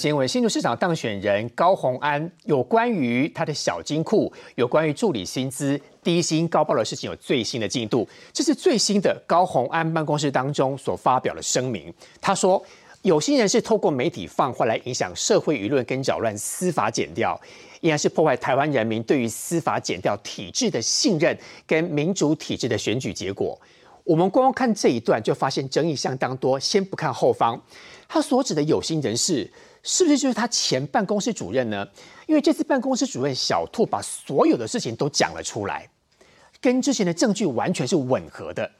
[0.00, 8.08] 新闻：新竹市长当选人高虹安有关于他的小金库、有关于助理薪资低薪高报的事情有最新的进度。
[8.32, 11.92] 这是最新的高虹安办公室当中所发表的声明。
[12.18, 12.64] 他说，
[13.02, 17.38] 有心人士透过媒体放话来影响社会舆论跟扰乱司法检调，
[17.82, 21.36] 依然是破坏台湾人民对于司法检调体制的信任
[21.66, 23.60] 跟民主体制的选举结果。
[24.04, 26.58] 我们光看这一段就发现争议相当多。
[26.58, 27.60] 先不看后方，
[28.08, 29.46] 他所指的有心人士。
[29.82, 31.86] 是不是就是他前办公室主任呢？
[32.26, 35.88] 因为这次办公室主任小兔把所有的事情都讲了出来，
[36.60, 38.70] 跟之前的证据完全是吻合的。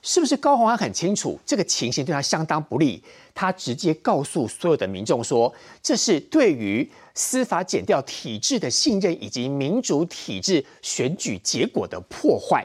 [0.00, 3.02] 是不是高鸿安很清楚这个情形对他相当不利？
[3.34, 12.64] 他直接告诉所有的民众说，这是对于司法减掉体制的信任以及民主体制选举结果的破坏。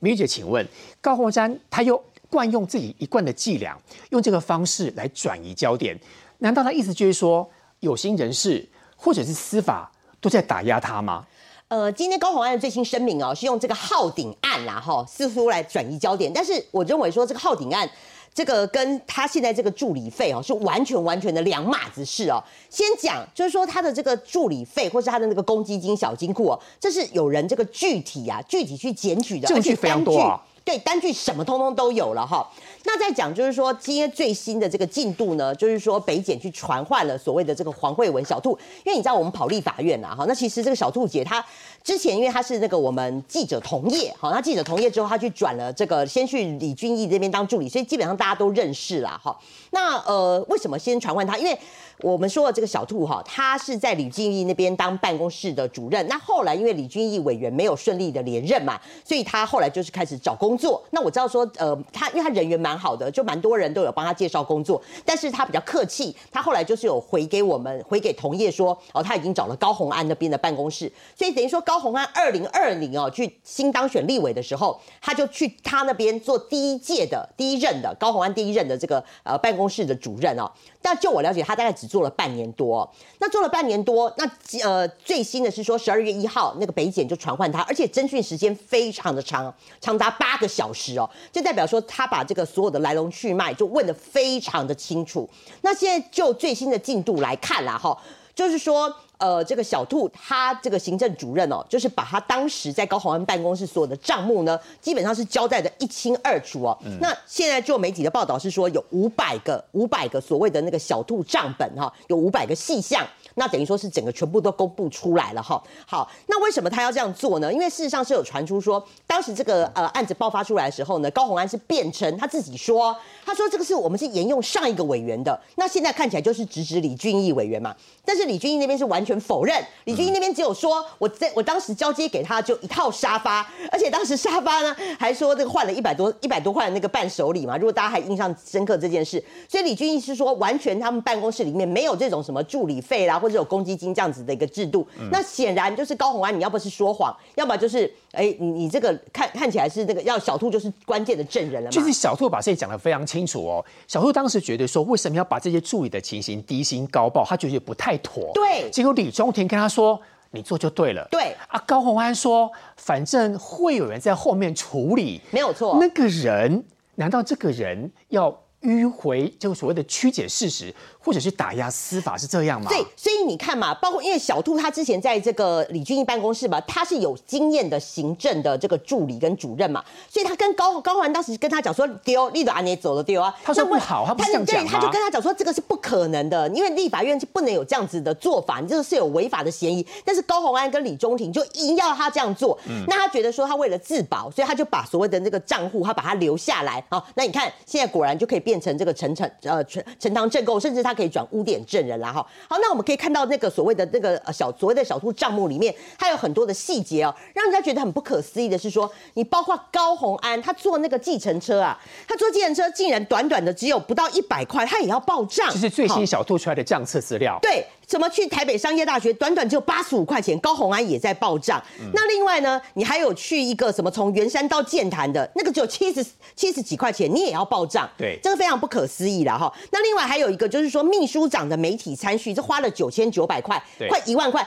[0.00, 0.66] 米姐，请问
[1.02, 3.78] 高鸿安他又惯用自己一贯的伎俩，
[4.08, 5.98] 用这个方式来转移焦点。
[6.40, 7.48] 难道他意思就是说，
[7.80, 9.90] 有心人士或者是司法
[10.20, 11.24] 都在打压他吗？
[11.68, 16.32] 呃，今天高鸿安的最新声明哦，是用这个浩鼎案啦，哈，似乎来转移焦点。
[16.32, 17.88] 但是我认为说，这个浩鼎案，
[18.34, 22.42] 这个跟他现在这个助理费哦，是完全完全的两码子事哦。
[22.68, 30.42] 先讲就是说，他的这个助理费或是他的那个公积金小金库哦，这是有人这个具体啊，具体去检举的，证据非常多啊。
[30.64, 32.48] 对，单据什么通通都有了哈。
[32.84, 41.44] 那再讲就是说，今天最新的这个进度呢，就是说北检去传唤了所谓的这个黄慧文小兔，因为你知道我们跑立法院呐哈，那其实这个小兔姐她
[41.82, 49.36] 之前因为她是那个我们记者同业，好，那记者同业之后她去转了这个先去李俊义这边当助理，所以基本上大家都认识了哈。
[49.72, 51.36] 那呃，为什么先传唤她？
[51.36, 51.58] 因为
[51.98, 56.06] 我们说的这个小兔哈，他是在李俊义那边当办公室的主任。
[56.08, 60.82] 那后来因为李俊义委员没有顺利的连任嘛，所以他后来就是开始找工工作。
[60.90, 64.82] 那我知道说，呃，他因为他人缘蛮好的，就蛮多人都有帮他介绍工作。
[65.04, 70.92] 但是他比较客气，他后来就是有回给我们，回给同业说，哦，他已经找了高鸿安那边的办公室。
[71.16, 80.50] 所以等于说高鸿安二零二零哦去新当选立委的时候，他就去他那边做第一届的第一任的高鸿安第一任的这个呃办公室的主任哦。
[80.82, 82.90] 但就我了解，他大概只做了半年多。
[83.18, 84.28] 那做了半年多，那
[84.64, 91.08] 呃最新的是说十二月一号那个北检就传唤他，而且侦讯时间非常的长，长达八个小时哦。
[91.30, 95.28] 就代表说他把这个所有的来龙去脉就问得非常的清楚。
[95.60, 97.96] 那现在就最新的进度来看啦，哈，
[98.34, 98.94] 就是说。
[99.20, 106.76] 呃，这个小兔他这个行政主任哦，就是把他当时在高鸿安办公室所有的账目呢，基本上是交代的一清二楚哦。
[107.00, 113.06] 那现在做媒体的报道是说，有五百个五百个所谓的那个小兔账本哈，有五百个细项，
[113.40, 115.60] 那等于说是整个全部都公布出来了哈。
[115.86, 117.50] 好，那为什么他要这样做呢？
[117.50, 127.74] 因为事实上是有传出说，当时这个呃案子爆发出来的时候呢，高鸿安是辩称他自己说，他说这个是我们是沿用上一个委员的，那现在看起来就是直指李俊义委员嘛。
[128.04, 133.40] 但是李俊义那边是完全否认，李俊义那边只有说，我在我当时交接给他就一套沙发，
[133.72, 137.56] 而且当时沙发呢还说这个换了一百多一百多块的那个伴手礼嘛。
[137.56, 144.88] 如果大家还印象深刻这件事，所以李俊义是说完全他们办公室里面没有这种什么助理费啦，或者有公积金这样子的一个制度。
[145.10, 151.68] 那显然就是高红安，你要不是说谎，要么就是哎你你这个看看起来是那个要小兔就是关键的证人了。
[151.68, 153.62] 就是小兔把这些讲得非常清楚哦。
[153.86, 157.90] 小兔当时觉得说，为什么要把这些助理的情形低薪高报，他觉得不太。
[157.90, 158.70] 太妥，对。
[158.70, 161.34] 结果李中庭跟他说：“你做就对了。”对。
[161.48, 166.62] 啊，高鸿安说：“反正会有人在后面处理，没有错。”那个人，
[166.94, 168.30] 难道这个人要
[168.62, 170.74] 迂回这个所谓的曲解事实？
[171.02, 172.68] 或者是打压司法是这样吗？
[172.68, 189.86] 对，所以你看嘛，包括因为小兔他之前在这个李俊义办公室嘛，他是有经验的行政的这个助理跟主任嘛，所以他跟高高环当时跟他讲说丢，立的安也走了丢啊，他说不好，他不这样讲他就跟他讲说这个是不可能的，因为立法院是不能有这样子的做法，你这个是有违法的嫌疑。
[190.04, 197.02] 但是高鸿安跟李中庭就硬要他这样做，那他觉得说他为了自保，所以他就把所谓的那个账户他把它留下来啊。
[197.14, 200.94] 那你看现在果然就可以变成这个陈陈呃陈陈堂正构，甚至他。
[201.00, 202.20] 可以转污点证人啦哈。
[202.46, 215.48] 好，那我们可以看到那个所谓的那个小所谓的小兔账目里面，它有很多的细节哦，让人家觉得很不可思议的是说，你包括高宏安他坐那个计程车啊，他坐计程车竟然短短的只有不到一百块，他也要报账。
[215.50, 217.38] 这是最新小兔出来的账册资料。
[217.40, 217.64] 对。
[217.90, 219.12] 怎么去台北商业大学？
[219.14, 221.60] 短短只有八十五块钱，高红安也在报账。
[221.92, 226.06] 那另外呢，你还有去一个什么从圆山到剑潭的那个只有七十
[226.36, 227.90] 七十几块钱，你也要报账。
[227.98, 229.52] 对，这个非常不可思议了哈。
[229.72, 234.46] 那另外还有一个就是说，秘书长的媒体参叙，这花了九千九百块，快一万块。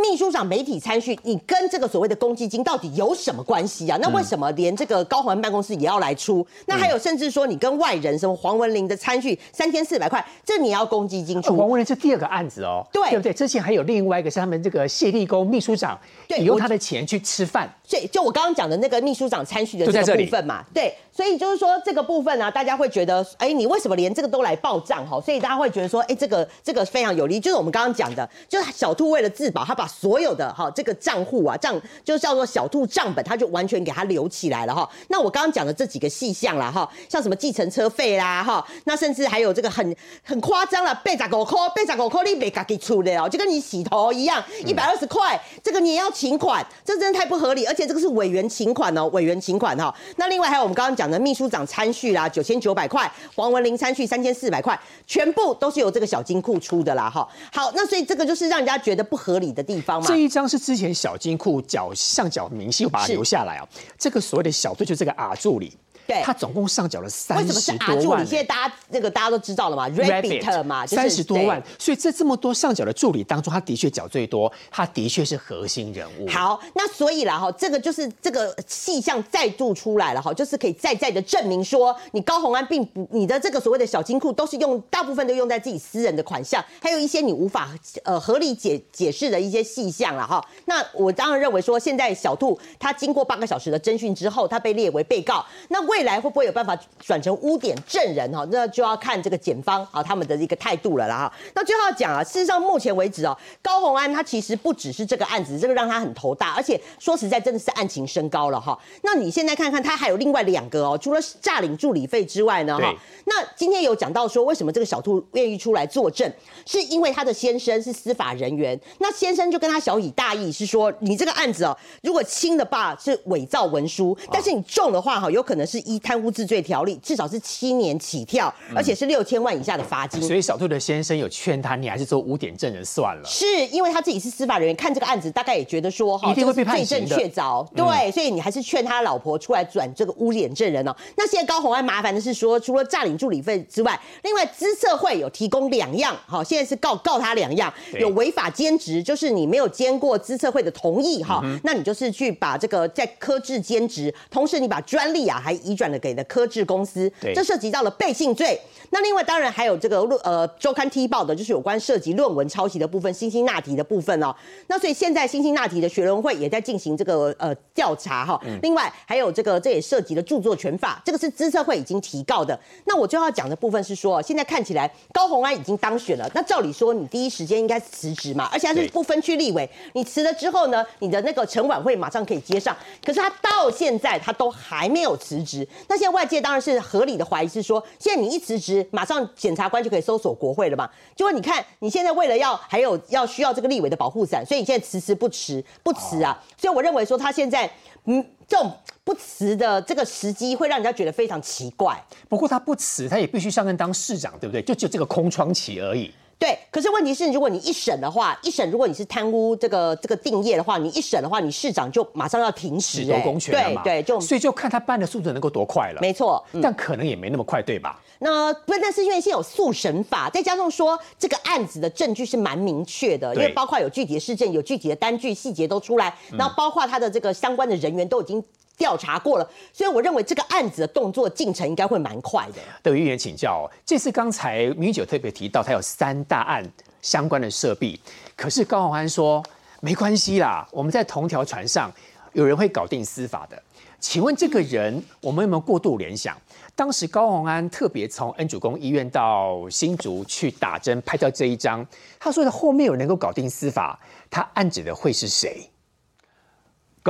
[0.00, 3.98] 秘书长媒体参叙，你跟这个所谓的公积金到底有什么关系啊？
[4.00, 6.46] 那为什么连这个高鸿安办公室也要来出？
[6.66, 11.56] 那还有甚至说你跟外人什么黄文玲的参叙三千四百块，这你要公积金出？
[11.56, 13.32] 黄文玲是第二个案子哦，对对不对？
[13.32, 25.20] 之前还有另外一个是他们这个谢立功秘书长，对用他的钱去吃饭，所以就我刚刚讲的那个秘书长参叙的这个部分嘛，对，所以就是说这个部分呢、大家会觉得，哎，你为什么连这个都来报账哈？
[25.20, 34.88] 所以大家会觉得说，哎，这个这个非常有利，就是我们刚刚讲的，就是小兔为了自保，他把所有的哈这个账户啊账，就叫做小兔账本，他就完全给他留起来了哈。
[35.08, 49.94] 那我刚刚讲的这几个细项啦哈，像什么计程车费啦哈，那甚至还有这个很很夸张了，八十五块，八十五块你没自己出的哦，就跟你洗头一样，一百二十块，这个你也要请款，这真的太不合理，而且这个是委员请款哦，委员请款哈。
[50.16, 57.28] 那另外还有我们刚刚讲的秘书长参叙啦，九千九百块，黄文玲参叙三千四百块，全部都是由这个小金库出的啦哈。
[57.52, 60.16] 好，那所以这个就是让人家觉得不合理的地方嘛这。
[60.16, 63.66] 一张是之前小金库缴上缴明细，我把它留下来啊。
[63.98, 65.72] 这个所谓的小队就这个阿助理，
[66.10, 68.02] 对他总共上缴了为三什么是十阿助理？
[68.02, 68.26] 多万。
[68.26, 76.28] 现在大家那个大家都知道了嘛，Rabbit 嘛，就是三十多万，所以在这么多上缴的助理当中，他的确缴最多，他的确是核心人物。
[76.28, 87.70] 好，那所以啦哈，这个就是这个细项再度出来了哈，就是可以再再的证明说，你高红安并不，你的这个所谓的小金库都是用大部分都用在自己私人的款项，还有一些你无法
[88.04, 90.44] 呃合理解解释的一些细项了哈。
[90.66, 98.42] 那我当然认为说，现在小兔他经过八个小时的侦讯之后，他被列为被告，那未来会不会有办法转成污点证人哈？
[98.50, 101.32] 那就要看这个检方啊他们的一个态度了啦哈。
[101.54, 108.78] 那最后要讲啊，事实上目前为止哦，高鸿安他其实不只是这个案子，这个让他很头大，而且说实在真的是案情升高了哈。
[109.02, 112.90] 那你现在看看他还有另外两个哦，除了诈领助理费之外呢哈，
[113.26, 116.32] 那今天有讲到说为什么这个小兔愿意出来作证，
[116.64, 130.22] 是因为他的先生是司法人员，那先生就跟他小以大意是说，你这个案子哦，如果轻的话是伪造文书，但是你重的话哈，有可能是依贪污治罪条例，至少是七年起跳，而且是六千万以下的罚金。
[130.22, 133.22] 所以小兔的先生有劝他，你还是做污点证人算了。
[133.26, 140.94] 是因为他自己是司法人员，看这个案子大概也觉得说哈，一定会被判罪证确凿，对，所以你还是劝他老婆出来转这个污点证人哦。
[141.16, 158.60] 那现在高红安麻烦的是说，除了诈领助理费之外，另外资策会有提供两样，好，现在是告告他两样，有违法兼职，就是你没有兼过资策会的同意哈，嗯那你就是去把这个在科制兼职，同时你把专利啊还移转了给的科制公司，对这涉及到了背信罪。
[158.90, 164.34] 那另外当然还有这个论呃周刊踢爆的，就是有关涉及论文抄袭的部分、辛辛那提的部分哦。
[164.66, 168.38] 那所以现在辛辛那提的学伦会也在进行这个呃调查哈。
[168.60, 172.58] 另外还有这个这也涉及了著作权法，这个是资策会已经提告的。
[172.84, 182.76] 那我就要讲的部分是说，现在看起来高鸿安已经当选了，那照理说你第一时间应该辞职嘛，而且他是不分区立委，你辞了之后呢，你的那个陈晚会马上可以接上。
[183.02, 190.88] 可是他到现在他都还没有辞职，那现在外界当然是合理的怀疑是说，现在你一辞职，马上检察官就可以搜索国会了嘛？
[191.16, 196.42] 结果你看你现在为了要还有要需要这个立委的保护伞，所以你现在迟迟不辞不辞啊。
[196.56, 197.70] 所以我认为说他现在
[198.04, 198.72] 嗯这种
[199.04, 202.02] 不辞的这个时机会让人家觉得非常奇怪。
[202.28, 204.62] 不过他不辞，他也必须上任当市长，对不对？
[204.62, 206.12] 就就这个空窗期而已。
[206.40, 213.82] 对，可是问题是，如果你一审的话，一审如果你是贪污这个这个定业的话，你一审的话，你市长就马上要停职、褫夺公权了嘛。
[213.84, 216.00] 对对，就所以就看他办的速度能够多快了。
[216.00, 216.42] 没错。
[216.52, 218.00] 嗯但可能也没那么快，对吧？
[218.20, 228.42] 那不，但是因为现在有速审法，再加上说这个案子的证据是蛮明确的，因对为包括有具体的事件、有具体的单据、细节都出来，然后包括他的这个相关的人员都已经
[228.80, 232.54] 调查过了，所以我认为这个案子的动作进程应该会蛮快的。
[232.82, 236.66] 对于议员请教、这次刚才民九特别提到，他有三大案
[237.02, 238.00] 相关的涉弊，
[238.34, 239.44] 可是高鸿安说
[239.82, 241.92] 没关系啦，我们在同条船上，
[242.32, 243.62] 有人会搞定司法的。
[244.00, 246.34] 请问这个人，我们有没有过度联想？
[246.74, 251.86] 当时高鸿安特别从恩主公医院到新竹去打针，拍到这一张，
[252.18, 255.69] 他说的后面有能够搞定司法，他暗指的会是谁？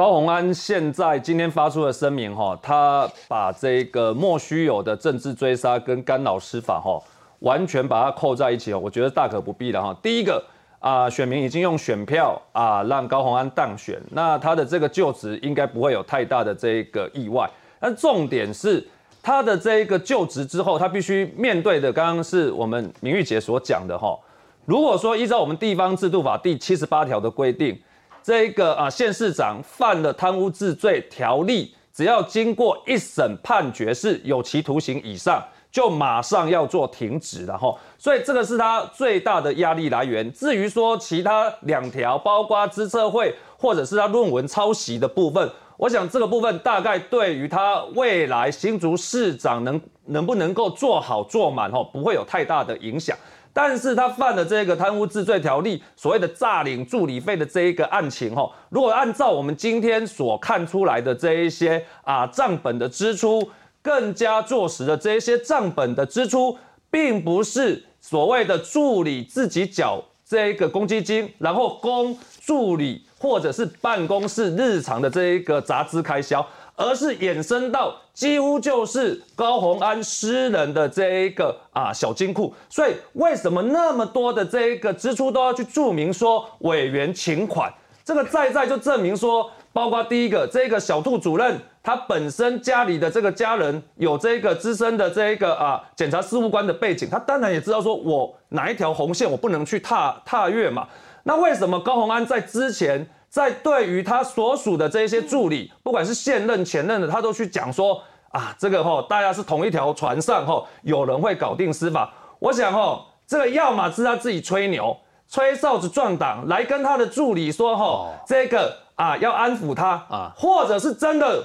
[0.00, 6.98] 高鸿安现在今天发出的声明，哈，他把这个莫须有的政治追杀跟干扰司法，哈，
[7.40, 9.94] 完全把它扣在一起，我觉得大可不必的，哈。
[10.02, 10.42] 第一个
[10.78, 17.46] 啊、选民已经用选票啊让高鸿安当选，那他的这个就职应该不会有太大的这个意外。
[17.78, 18.82] 但重点是
[19.22, 24.18] 他的这个就职之后，他必须面对的，刚刚是我们明玉姐所讲的，哈。
[24.64, 27.78] 如果说依照我们地方制度法第七十八条的规定，
[28.22, 37.74] 这个啊县市长犯了贪污治罪条例，只要经过一审判决是有期徒刑以上，就马上要做停止了哈。
[37.98, 40.30] 所以这个是他最大的压力来源。
[40.32, 53.16] 至于说其他两条，包括资策会或者是他论文抄袭的部分，我想这个部分大概对于他未来新竹市长能能不能够做好做满哈，不会有太大的影响。
[53.52, 63.50] 但是他犯了这个贪污治罪条例，所谓的诈领助理费的这一个案情，哈，如果按照我们今天所看出来的这一些啊账本的支出，
[63.82, 66.56] 更加坐实的这一些账本的支出，
[66.90, 76.46] 并不是所谓的助理自己缴这一个公积金，然后供助理或者是办公室日常的这一个杂支开销。
[76.76, 87.72] 而是衍生到几乎就是高鸿安私人的这一个啊小金库，所以为什么那么多的这一个支出都要去注明说委员请款？
[88.04, 100.86] 这个在在就证明说，包括第一个这个小兔主任他本身家里的这个家人有这个资深的这一个啊检察事务官的背景，他当然也知道说我哪一条红线我不能去踏踏越嘛。
[101.22, 103.08] 那为什么高鸿安在之前？
[103.30, 112.12] 在对于他所属的这些助理，不管是现任、前任的，他都去讲说啊，这个哈，大家是同一条船上哈，有人会搞定司法。
[112.40, 114.96] 我想哈，这个要么是他自己吹牛、
[115.28, 121.44] 吹哨子壮胆，来跟他的助理说哈，这个啊要安抚他啊，或者是真的，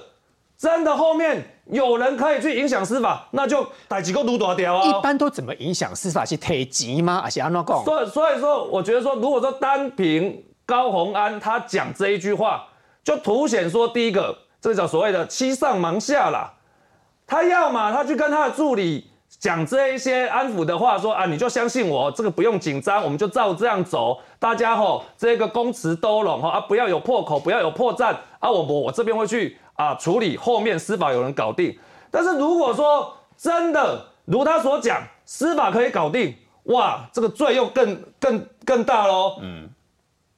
[0.57, 4.89] 真的后面有人可以去影响司法，那就逮几个毒多掉啊。
[4.89, 6.25] 一般都怎么影响司法？
[6.25, 7.21] 是推急吗？
[7.21, 7.83] 还是安怎讲？
[7.83, 10.43] 所以所以说，我觉得说，如果说单凭。
[10.65, 12.67] 高鸿安他讲这一句话，
[13.03, 16.51] 就凸显说，第一个，这个叫所谓的欺上瞒下啦。
[17.27, 24.19] 他要么他去跟他的助理讲这一些安抚的话，说啊，你就相信我，这个不用紧张，我们就照这样走。
[24.39, 28.49] 大家吼，这个公词都拢哈啊，不要有破口，不要有破绽啊。
[28.49, 31.77] 我我我这边会去啊处理，后面司法有人搞定。
[32.09, 39.37] 但是如果说真的如他所讲，司法可以搞定，哇，这个罪又更更更大喽。
[39.41, 39.69] 嗯。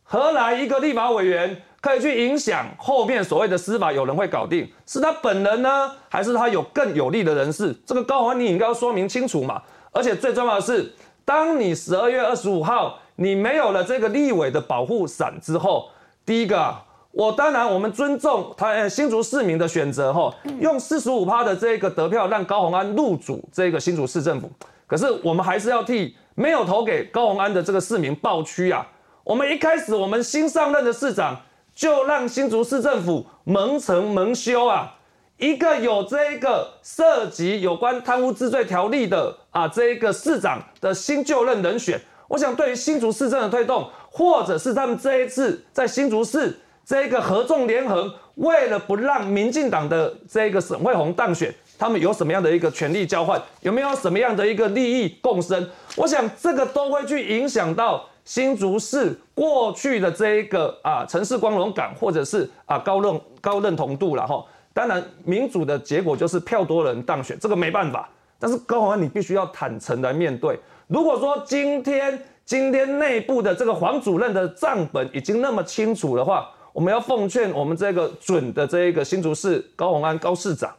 [0.10, 4.66] 何来一个立法委员可以去影响后面所谓的司法有人会搞定？
[4.86, 7.76] 是他本人呢，还是他有更有利的人士？
[7.86, 9.62] 这个高宏你应该要说明清楚嘛。
[9.92, 10.94] 而且最重要的是，
[11.26, 15.90] 当你十二月二十五号你没有了这个立委的保护伞之后，
[16.26, 16.74] 第一个，
[17.12, 24.50] 我当然我们尊重他新竹市民的选择，哈，用四十五趴的这个得票让高宏安入主这个新竹市政府。
[24.88, 28.88] 可是我们还是要替没有投给高宏安的这个市民抱屈啊。
[29.28, 31.38] 我们一开始，我们新上任的市长
[31.76, 34.96] 就让新竹市政府蒙尘蒙羞啊！
[35.36, 53.42] 一个有这个涉及有关贪污治罪条例的啊，这一个市长的新就任人选，我想对于新竹市政的推动，或者是他们这一次在新竹市这个合纵连横，为了不让民进党的这个沈惠宏当选，他们有什么样的一个权力交换？
[53.60, 55.70] 有没有什么样的一个利益共生？
[55.98, 58.08] 我想这个都会去影响到。
[58.28, 64.44] 新竹市过去的这一个啊城市光荣感，或者是啊高认高认同度了哈，
[64.74, 68.10] 当然民主的结果就是票多人当选，这个没办法。
[68.38, 70.60] 但是高鸿安你必须要坦诚来面对。
[70.88, 80.70] 如果说今天今天内部的这个黄主任的账本已经那么清楚的话，我们要奉劝我们这个准的这一个新竹市高鸿安高市长，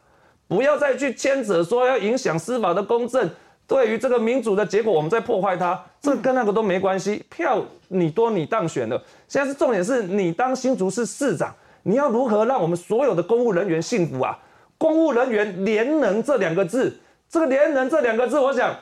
[0.47, 3.27] 不要再去牵扯说要影响司法的公正。
[3.69, 7.23] 对于这个民主的结果，我们在破坏它，这跟那个都没关系。
[7.29, 9.01] 票你多，你当选了。
[9.29, 14.39] 现在是重点是你当新竹市市长，你要如何让我们所有的公务人员幸福啊？
[14.79, 16.99] 公务人员廉能这两个字，
[17.29, 18.75] 这个廉能这两个字，我想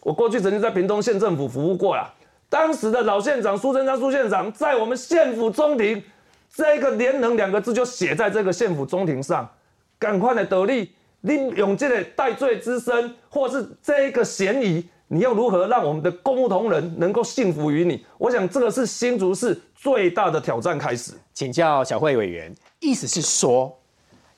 [0.00, 2.10] 我过去曾经在屏东县政府服务过啦。
[2.48, 6.02] 当时的老县长苏贞昌苏县长在我们县府中庭，
[6.50, 9.46] 这个廉能两个字就写在这个县府中庭上，
[9.98, 10.92] 赶快的得力。
[11.24, 18.04] 利用这个戴罪之身，或是这一个嫌疑，你要如何让我们的公同仁能够信服于你？
[18.18, 21.12] 我想这个是新竹市最大的挑战开始。
[21.32, 23.74] 请教小慧委员，意思是说，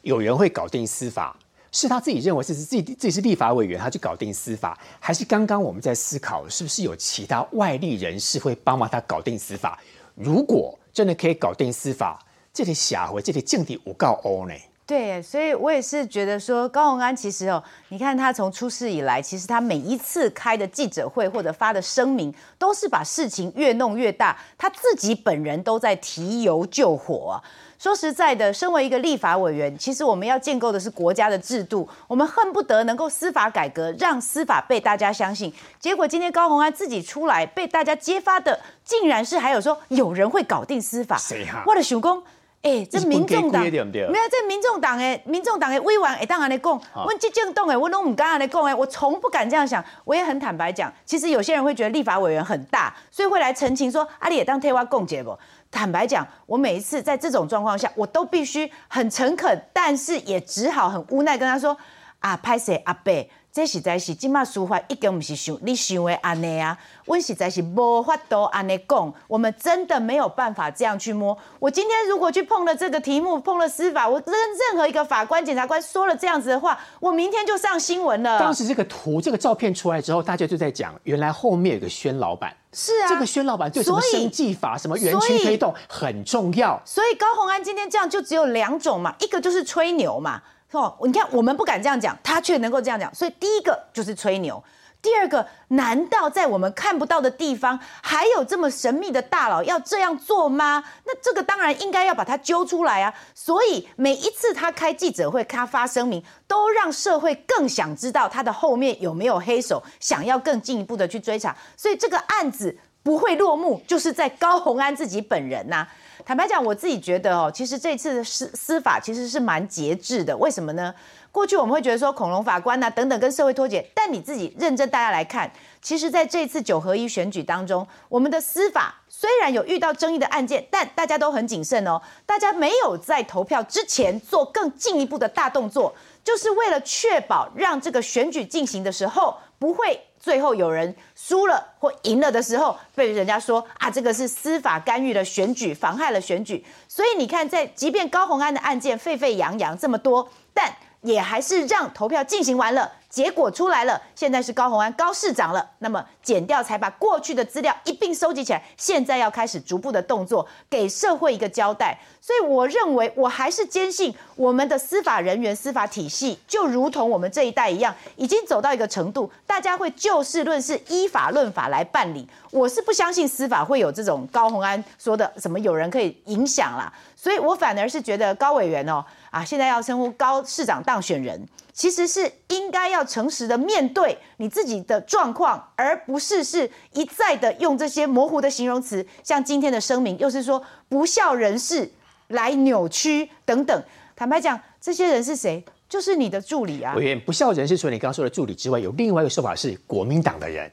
[0.02, 1.36] 有人会搞定司法，
[1.72, 9.78] 是他自己认为是自己自己是立法委员，他去搞定司法，还是刚刚我们在思考，是不是有其他外力人士会帮忙他搞定司法？
[10.14, 14.54] 如果真的可以搞定司法，这里下回这里境地无告欧呢？
[14.86, 27.42] 对，所以我也是觉得说，高鸿安其实哦，你看他从出事以来，其实他每一次开的记者会或者发的声明，都是把事情越弄越大，他自己本人都在提油救火。
[27.80, 35.52] 说实在的，身为一个立法委员，其实我们要建构的是国家的制度，我们恨不得能够司法改革，让司法被大家相信。
[35.80, 41.18] 结果今天高鸿安自己出来被大家揭发的，竟然是还有说有人会搞定司法。
[41.18, 41.64] 谁哈？
[41.66, 42.22] 我的熊公。
[42.66, 44.08] 哎，这民众党对对？
[44.08, 49.82] 没有，这民众党诶，民众党诶，委员会当安尼讲，我激进党诶，我拢唔敢安尼讲诶，我从不敢这样想。
[50.04, 55.38] 我也很坦白讲，其实有些人会觉得立法委员很大，所以会来澄清说，阿里也当替我共结不？
[55.70, 61.76] 坦白讲，我每一次在这种状况下，我都必须很诚恳，但是也只好很无奈跟他说，
[62.18, 63.12] 啊，拍谁阿伯。
[63.56, 66.76] 这实在是今麦说法，已经不是想你想的安尼啊！
[67.06, 71.34] 我实在是无法度安尼讲，我们真的没有办法这样去摸。
[71.58, 78.38] 我今天如果去碰了这个题目，碰了司法，我跟任何一个法官、检察官说了这样子的话，我明天就上新闻了。
[78.38, 82.54] 当时这个图、这个照片出来之后，大家就在讲，原来后面有个宣老板。
[82.74, 86.78] 是啊，这个宣老板对什么生计法、什么园区推动很重要。
[86.84, 90.42] 所以高鸿安今天这样就只有两种嘛，一个就是吹牛嘛。
[90.72, 94.62] 哦，你看，我们不敢这样讲，他却能够这样讲，所以第一个就是吹牛。
[95.02, 100.82] 第二个，难道在我们看不到的地方，还有这么神秘的大佬要这样做吗？
[101.04, 103.14] 那这个当然应该要把他揪出来啊！
[103.32, 111.56] 所以每一次他开记者会，他发声明，都让社会更想知道他的后面有没有黑手，想要更进一步的去追查。
[111.76, 115.86] 所以这个案子不会落幕，就是在高鸿安自己本人呐。
[116.26, 120.36] 坦白讲，我自己觉得哦，其实这次的司司法其实是蛮节制的。
[120.38, 120.92] 为什么呢？
[121.30, 125.48] 过去我们会觉得说恐龙法官呐等等跟社会脱节，但你自己认真大家来看，
[125.80, 140.05] 其实在这次九合一选举当中，我们的司法虽然有遇到争议的案件，但大家都很谨慎哦，大家没有在投票之前做更进一步的大动作，就是为了确保让这个选举进行的时候不会。
[140.26, 146.66] 最后有人输了或赢了的时候，被人家说啊，这个是司法干预了选举，妨害了选举。
[146.88, 152.90] 所以你看，在即便高红安的案件沸沸扬扬这么多，但也还是让投票进行完了。
[153.16, 155.66] 结果出来了，现在是高鸿安高市长了。
[155.78, 161.98] 那么减掉才把过去的资料一并收集起来，现在要开始逐步的动作，给社会一个交代。
[162.20, 172.28] 所以我认为，我还是坚信我们的司法人员、司法体系，就如同我们这一代一样，已经走到一个程度，大家会就事论事、依法论法来办理。
[172.50, 176.92] 我是不相信司法会有这种高鸿安说的什么有人可以影响啦。
[177.26, 181.44] 所以我反而是觉得高委员哦，啊，现在要称呼高市长当选人。
[181.72, 191.90] 其实是应该要诚实的面对你自己的状况，而不是是一再的用这些模糊的形容词，像今天的声明又是说不孝人士
[192.28, 193.82] 来扭曲等等。
[194.14, 195.64] 坦白讲，这些人是谁？
[195.88, 196.94] 就是你的助理啊。
[196.94, 200.70] 委员，不孝人士除了你刚刚说的助理之外，有另外一个说法是国民党的人。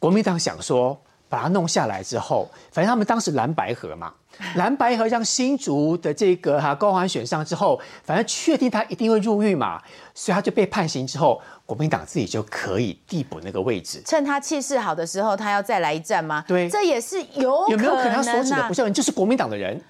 [0.00, 1.00] 国民党想说
[1.32, 4.12] 把他弄下来之后，反正他们当时蓝白合嘛。
[4.56, 9.80] 蓝白河让新竹的这个哈高环选上之后，反正确定他一定会入狱嘛，
[10.14, 14.02] 所以他就被判刑之后，国民党自己就可以递补那个位置。
[14.04, 16.44] 趁他气势好的时候，他要再来一战吗？
[16.46, 19.82] 对，这也是有有没有可能他所指的不孝人就是国民党的人？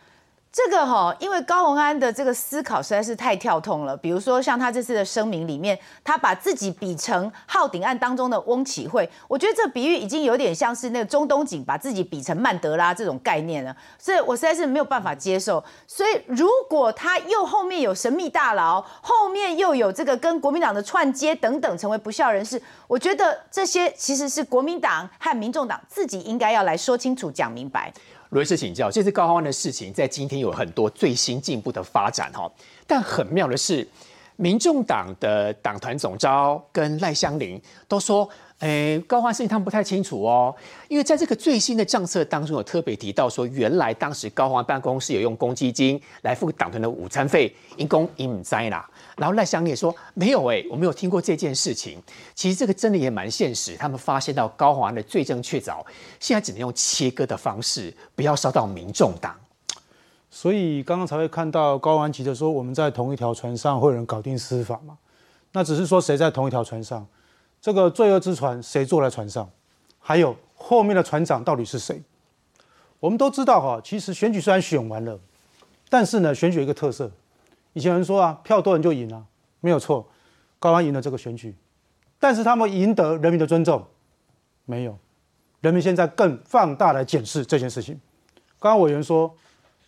[0.52, 3.96] 这个哈，因为高鸿安的这个思考实在是太跳通了。
[3.96, 15.64] 比如说，像他这次的声明里面，他把自己比成浩鼎案当中的翁启惠，我觉得这比喻已经有点像是那个中东锦把自己比成曼德拉这种概念了，所以我实在是没有办法接受。
[15.86, 27.90] 所以，如果他又后面有神秘大佬，后面又有这个跟国民党的串接等等，成为不孝人士，我觉得这些其实是国民党和民众党自己应该要来说清楚、讲明白。
[28.32, 32.50] 罗律师请教，这次高安的事情在今天有很多最新进步的发展哈，
[32.86, 33.86] 但很妙的是，
[34.36, 38.28] 民众党的党团总召跟赖香林都说。
[38.62, 40.54] 哎，高欢事情他们不太清楚哦，
[40.86, 48.88] 因为在这个最新的账册当中有特别提到说，原来当时高欢办公室有用公积金来付党团的午餐费，因公因母灾啦。
[49.16, 52.02] 然后赖香也说没有哎，我没有听过这件事情。
[52.34, 55.84] 其实这个真的也蛮现实，他们发现到高欢的罪证确凿，
[56.18, 59.34] 现在只能用切割的方式，不要烧到民众党。
[60.30, 64.96] 所以刚刚才会看到高安急着说，我们在同一条船上会有人搞定司法嘛？
[65.52, 67.06] 那只是说谁在同一条船上。
[67.60, 69.48] 这个罪恶之船谁坐在船上？
[69.98, 72.02] 还有后面的船长到底是谁？
[72.98, 75.20] 我们都知道哈，其实选举虽然选完了，
[75.88, 77.10] 但是呢，选举有一个特色，
[77.72, 79.24] 以前人说啊，票多人就赢了，
[79.60, 80.08] 没有错，
[80.58, 81.54] 高安赢了这个选举，
[82.18, 83.86] 但是他们赢得人民的尊重
[84.64, 84.98] 没有？
[85.60, 88.00] 人民现在更放大来检视这件事情。
[88.58, 89.34] 刚刚委员说，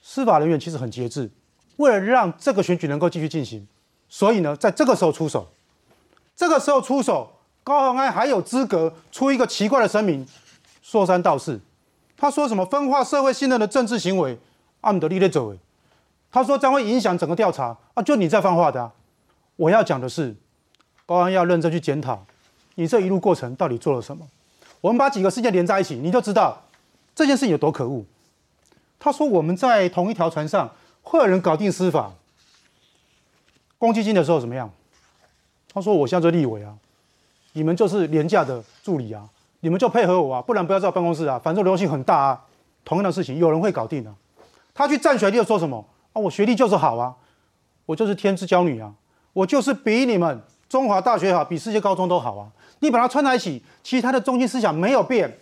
[0.02, 1.30] 司法人员其实很节制，
[1.76, 3.66] 为了让这个选举能够继续进行，
[4.08, 5.48] 所以呢，在这个时候出手，
[6.36, 7.30] 这个时候出手。
[7.64, 10.26] 高鸿安还有资格出一个奇怪的声明，
[10.82, 11.58] 说三道四。
[12.14, 14.38] 他说什么分化社会信任的政治行为，
[14.82, 15.58] 阿姆德利的走为。
[16.34, 18.90] 他说将会影响整个调查啊，就你在放话的。
[19.54, 20.34] 我要讲的是，
[21.06, 22.26] 高安要认真去检讨，
[22.74, 24.26] 你这一路过程到底做了什么。
[24.80, 26.60] 我们把几个事件连在一起，你就知道
[27.14, 28.04] 这件事有多可恶。
[28.98, 30.68] 他说我们在同一条船上
[31.02, 32.10] 会有人搞定司法。
[33.78, 34.68] 公积金的时候怎么样？
[35.72, 36.74] 他说我现在立委啊，
[37.52, 39.22] 你们就是廉价的助理啊，
[39.60, 42.44] 你们就配合我啊，不然不要在办公室啊，反正流动性很大啊。
[42.84, 44.12] 同样的事情有人会搞定的。
[44.74, 46.20] 他去占学历又说什么啊？
[46.20, 47.14] 我学历就是好啊，
[47.84, 48.90] 我就是天之骄女啊，
[49.34, 52.48] 我就是比你们中华大学好，比世界高中都好啊。
[52.80, 55.38] 你把它串在一起，其实他的中心思想没有变，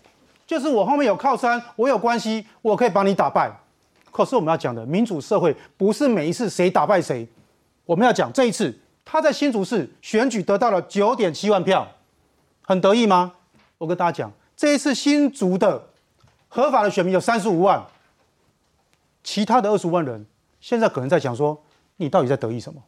[0.47, 3.51] 就是我后面有靠山，我有关系，我可以把你打败。
[4.11, 7.27] 可是我们要讲的民主社会不是每一次谁打败谁，
[7.87, 11.89] 我们要讲这一次他在新竹市选举得到了九点七万票，
[12.61, 13.33] 很得意吗？
[13.79, 15.89] 我跟大家讲，这一次新竹的
[16.49, 17.83] 合法的选民有三十五万，
[19.25, 20.27] 其他的二十五万人
[20.63, 21.61] 现在可能在讲说，
[21.97, 22.81] 你到底在得意什么？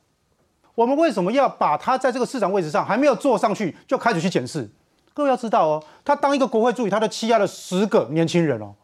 [0.77, 4.71] 我们为什么要把他在这个市长位置上还没有坐上去就开始去检视？
[5.13, 8.75] 各位要知道哦，他当一个国会助理，他都欺压了十个年轻人哦。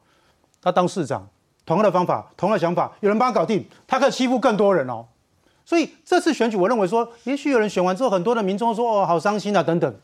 [0.60, 1.28] 他当市长，
[1.64, 5.06] 同样的方法，同样的想法，有人帮他搞定，他可以欺负更多人哦。
[5.64, 9.94] 所以这次选举，我认为说，也许有人选完之后，很多的民众说哦，好伤心啊等等。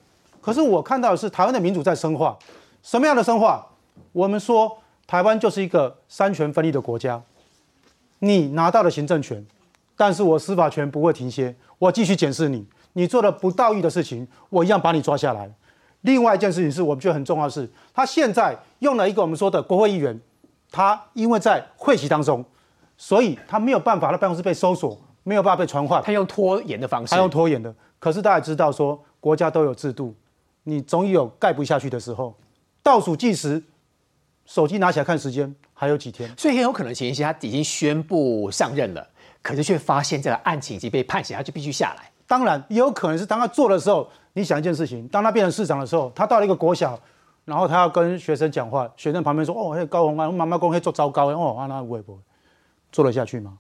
[0.41, 2.39] 可是我看到的是台湾的民主在深化，
[2.83, 3.67] 什么样的深化？
[4.13, 7.21] 我们说台湾就是一个三权分立的国家，
[8.21, 9.45] 你拿到了行政权，
[9.97, 11.55] 但是我司法权不会停歇。
[11.79, 15.55] 我继续检视你，你做了不道义的事情，我一样把你抓下来。
[16.03, 20.19] 另外一件事情是我们觉得很重要的是，他现在用了一个我们说的国会议员，
[20.71, 22.45] 他因为在会期当中，
[22.97, 27.75] 所以他没有办法，他办公室被搜索，没有办法被传唤，他用拖延的方式，他用拖延的。
[27.99, 30.15] 可是大家知道说，国家都有制度，
[30.63, 32.35] 你总有盖不下去的时候，
[32.83, 33.63] 倒数计时，
[34.45, 39.07] 手机拿起来看时间，还有几天，所以很有可能前一些他已经宣布上任了。
[39.43, 42.11] 可是却发现这个案情已经被判刑，他就必须下来。
[42.27, 46.99] 当然，也有可能是当他做的时候，你想一件事情：当他变成市长的时候，他到了一个国小，
[47.45, 52.21] 然后他要跟学生讲话，学生旁边说：“哦，那高红安，妈妈公会做糟糕哦，啊，那会不会
[52.91, 53.57] 做得下去吗？”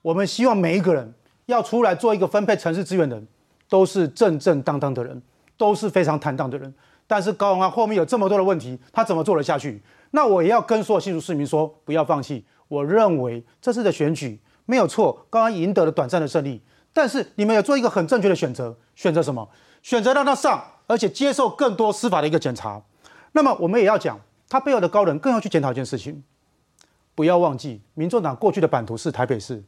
[0.00, 1.12] 我们希望每一个人
[1.46, 3.26] 要出来做一个分配城市资源的人，
[3.68, 5.20] 都是正正当当的人，
[5.56, 6.72] 都是非常坦荡的人。
[7.08, 9.82] 但是高红安后面有这么多的问题，他怎么做得下去？
[10.10, 12.44] 那我也要跟所有新竹市民说：不要放弃。
[12.68, 14.40] 我认为这次的选举。
[14.68, 16.60] 没有错，刚刚赢得了短暂的胜利，
[16.92, 19.48] 但是你们有做一个很正确的选择，选择什么？
[19.80, 22.82] 选择让他上，而且接受更多司法的一个检查。
[23.30, 26.20] 那么我们也要讲，他背后的高人更要去检讨一件事情，
[27.14, 29.62] 不要忘记，民众党过去的版图是台北市，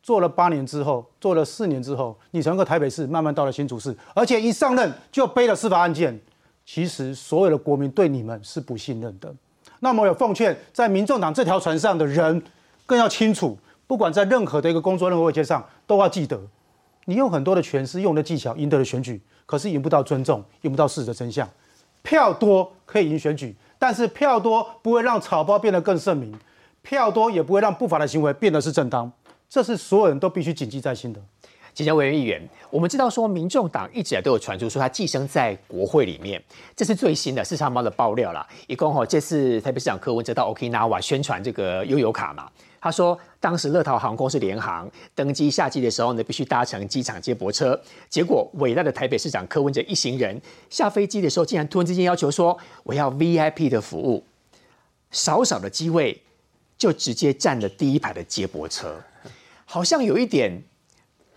[0.00, 6.20] 做了八年之后，做了四年之后，你从一个台北市慢慢到了新竹市，而且一上任就背了司法案件，
[6.64, 9.34] 其实所有的国民对你们是不信任的。
[9.80, 12.42] 那么有奉劝，在民众党这条船上的人，
[12.86, 13.58] 更要清楚。
[13.86, 16.40] 不管在任何的一个工作、任何位阶上，都要记得，
[17.04, 21.46] 你用很多的权势、用的技巧赢得了选举，可是赢不到尊重，赢不到事实的真相。
[22.02, 26.34] 票多可以赢选举，但是票多不会让草包变得更盛名，
[26.80, 29.10] 票多也不会让不法的行为变得是正当。
[29.50, 31.20] 这是所有人都必须谨记在心的。
[31.74, 36.42] 即将委员议员，我们知道说，民众党一直以来都有传出说他寄生在国会里面，
[36.76, 38.46] 这是最新的市场猫的爆料了。
[38.68, 42.48] 一共哈，这次台北市长柯文哲到 Okinawa 宣传这个悠游卡嘛。
[42.80, 47.80] 他说，当时乐桃航空是联航，登机下机的时候呢，必须搭乘机场接驳车。
[48.08, 54.22] 结果，伟大的台北市长柯文哲一行人下飞机的时候，竟然突然之间要求说：“我要 VIP 的服务，
[55.10, 56.22] 少少的机位
[56.76, 59.00] 就直接占了第一排的接驳车，
[59.64, 60.62] 好像有一点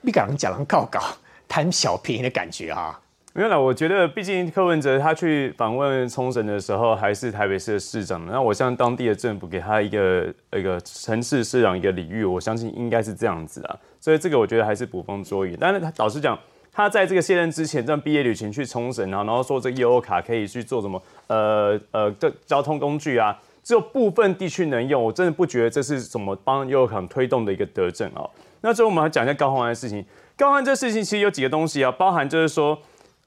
[0.01, 0.99] 你敢讲人告告
[1.47, 2.99] 贪小便宜的感觉啊。”
[3.33, 8.25] 没有啦，我觉得毕竟柯文哲他去访问冲绳的时候，还是台北市的市长。
[8.25, 13.77] 那我向当地的政府给他一个一个城市市长一个礼遇，我相信应该是这样子啊。
[14.01, 15.55] 所以这个我觉得还是捕风捉影。
[15.59, 16.35] 但是他老实讲，
[16.71, 28.27] 他在这个卸任之前，这样毕业旅行去冲绳啊，然后说这个 U 卡可以去做什么呃呃的交通工具啊，只有部分地区能用，我真的不觉得这是什么帮 U 卡推动的一个德政啊。
[28.61, 30.05] 那最后我们来讲一下高鸿安的事情。
[30.37, 32.77] 高鸿安这事情其实有几个东西啊，包含就是说。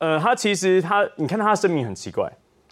[0.03, 2.27] 呃，他其实他，你看他的声明很奇怪，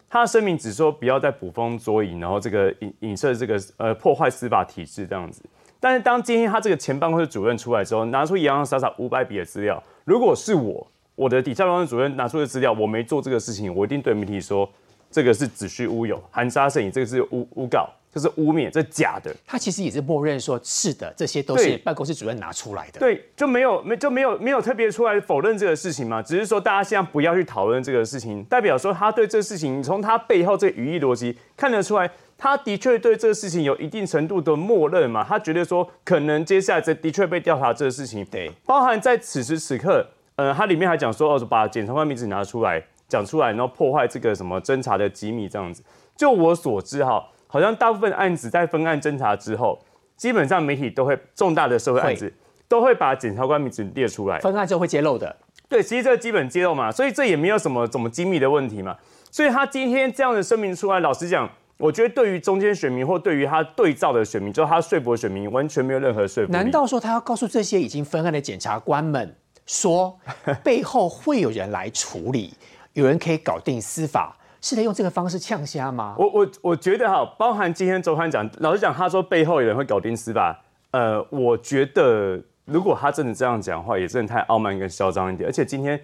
[0.08, 5.42] 他的声明只说不要再捕风捉影，然后这个影影射这个呃破坏司法体制这样子。
[5.78, 14.66] 但是当今天他这个前办公室主任出来之后，拿出洋洋洒洒五百笔的资料，如果是我，我的底下办公室主任拿出的资料，我没做这个事情，我一定对媒体说
[15.10, 17.86] 这个是子虚乌有，含沙射影，这个是诬诬告。
[18.12, 19.34] 这是污蔑，这假的。
[19.46, 22.98] 他其实也是默认说，是的，这些都是办公室主任拿出来的。
[22.98, 26.22] 对，就没有没就没有没有特别出来否认这个事情嘛？
[26.22, 35.22] 只是说大家现在不要去讨论这个事情，代表说他对这个事情，从他背后这语义逻辑看得出来，他的确对这个事情有一定程度的默认嘛？
[35.22, 45.82] 他觉得说，可能接下来这的确被调查这个事情，对，包含在此时此刻，呃，他里面还讲说，哦，把检察官名字拿出来讲出来，然后破坏这个什么侦查的机密这样子。
[46.16, 47.22] 就我所知哈。
[47.48, 49.76] 好像大部分案子在分案侦查之后，
[50.16, 52.32] 基本上媒体都会重大的社会案子
[52.68, 54.38] 都会把检察官名字列出来。
[54.38, 55.34] 分案之后会揭露的。
[55.68, 58.96] 对，其实这个基本揭露嘛，所以这也没有什么怎么机密的问题嘛。
[59.30, 66.58] 所以他今天这样的声明出来，老实讲，我觉得对于中间选民或对于他对照的选民，就是他说服选民，完全没有任何说服力。
[66.58, 70.18] 难道说他要告诉这些已经分案的检察官们，说
[70.64, 72.54] 背后会有人来处理，
[72.94, 76.14] 有人可以搞定司法，是在用这个方式呛虾吗？
[76.18, 85.48] 我我我觉得哈，包含今天周刊讲，老实讲，他说背后有人会搞定司法，呃，我觉得如果他真的这样讲话，也真的太傲慢跟嚣张一点。
[85.48, 86.00] 而且今天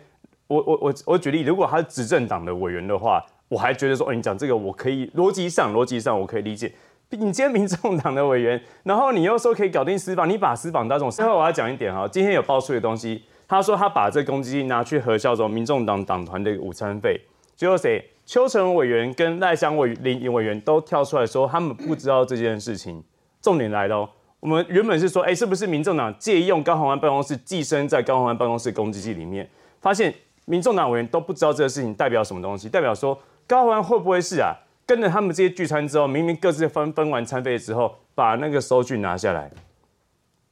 [0.47, 6.73] 我我我我举例，如果他是执政党的委员的话，我还觉得说，哦，你讲这个我可以逻辑上逻辑上我可以理解。
[7.11, 11.11] 你今天民众党的委员，然后你又说可以搞定司法，你把司法当种。
[11.11, 17.21] 最后我要讲一点哈，今天有爆出的东西，他说他把这公积金拿去核销中民众党党团的午餐费，
[17.55, 18.05] 最后谁？
[18.27, 23.03] 邱成委员跟赖香委林委员都跳出来说，他们不知道这件事情。
[23.43, 24.09] 重点来了，
[24.41, 29.49] 我们原本是说，哎，是不是民众党借用高鸿安办公室寄生在高鸿安办公室公积金里面？
[29.81, 30.15] 发现
[30.47, 34.55] 民众党委员都不知道这个事情代表什么东西，代表说高鸿安会不会是啊？
[34.87, 39.51] 跟着他们这些聚餐之后，明明各自分分完餐费之后，把那个收据拿下来，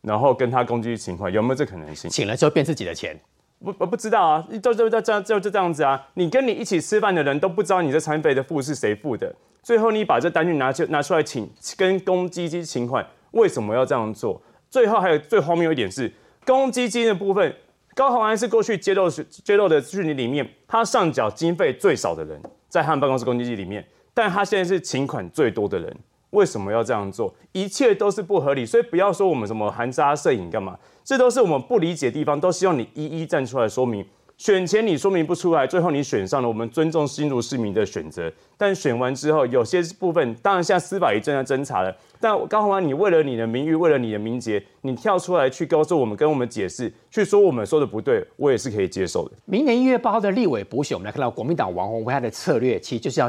[0.02, 2.10] 然后跟他公积金情况有没有这可能性？
[2.10, 3.18] 请了之后变自己的钱，
[3.64, 6.08] 不我不知道啊，就就就这样就就这样子啊！
[6.14, 14.42] 你跟你一起吃饭的人都不知道你这餐费的付是谁付的，最后你把这单据拿去拿出来请跟公积金请款，为什么要这样做？
[14.68, 16.12] 最后还有最荒谬一点是，
[16.44, 17.54] 公积金的部分，
[17.94, 23.86] 高鸿安是过去揭露揭露的讯息里面，他上缴经费最少的人，在他们办公室公积金里面。
[24.14, 25.96] 但他现在是请款最多的人，
[26.32, 27.34] 为什么要这样做？
[27.52, 34.04] 一切都是不合理，所以不要说我们什么含沙射影干嘛，这都是我们不理解的地方，都希望你一一站出来说明。
[34.38, 38.32] 选前你说明不出来，最后你选上了，我们尊重新竹市民的选择。
[38.56, 41.94] 但选完之后，有些部分当然现在司法也正在侦查了。
[42.18, 49.34] 但高鸿安，你为了你的名誉，为了你的名节，你跳出来去告诉我们，跟我们解释，去说我们说的不对，我也是可以接受的。
[49.44, 53.28] 明年一月八号的立委补选，我们来看到国民党王宏威他的策略，其实就是要。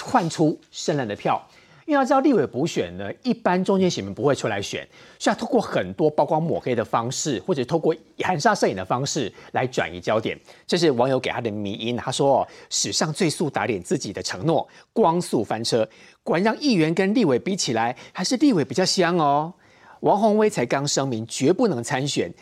[0.00, 1.38] 换出胜任的票，
[1.84, 4.86] 因为要知道立委补选呢，一般中间选民不会出来选，
[5.18, 10.38] 需要透过很多曝光抹黑的方式，或者透过含沙射影的方式来转移焦点。
[10.66, 15.88] 这是网友给他的迷因，他说：“史上最速打脸自己的承诺，光速翻车。
[16.22, 19.52] 果然让议员跟立委比起来，还是立委比较香哦。”
[20.00, 22.32] 王宏威才刚声明绝不能参选。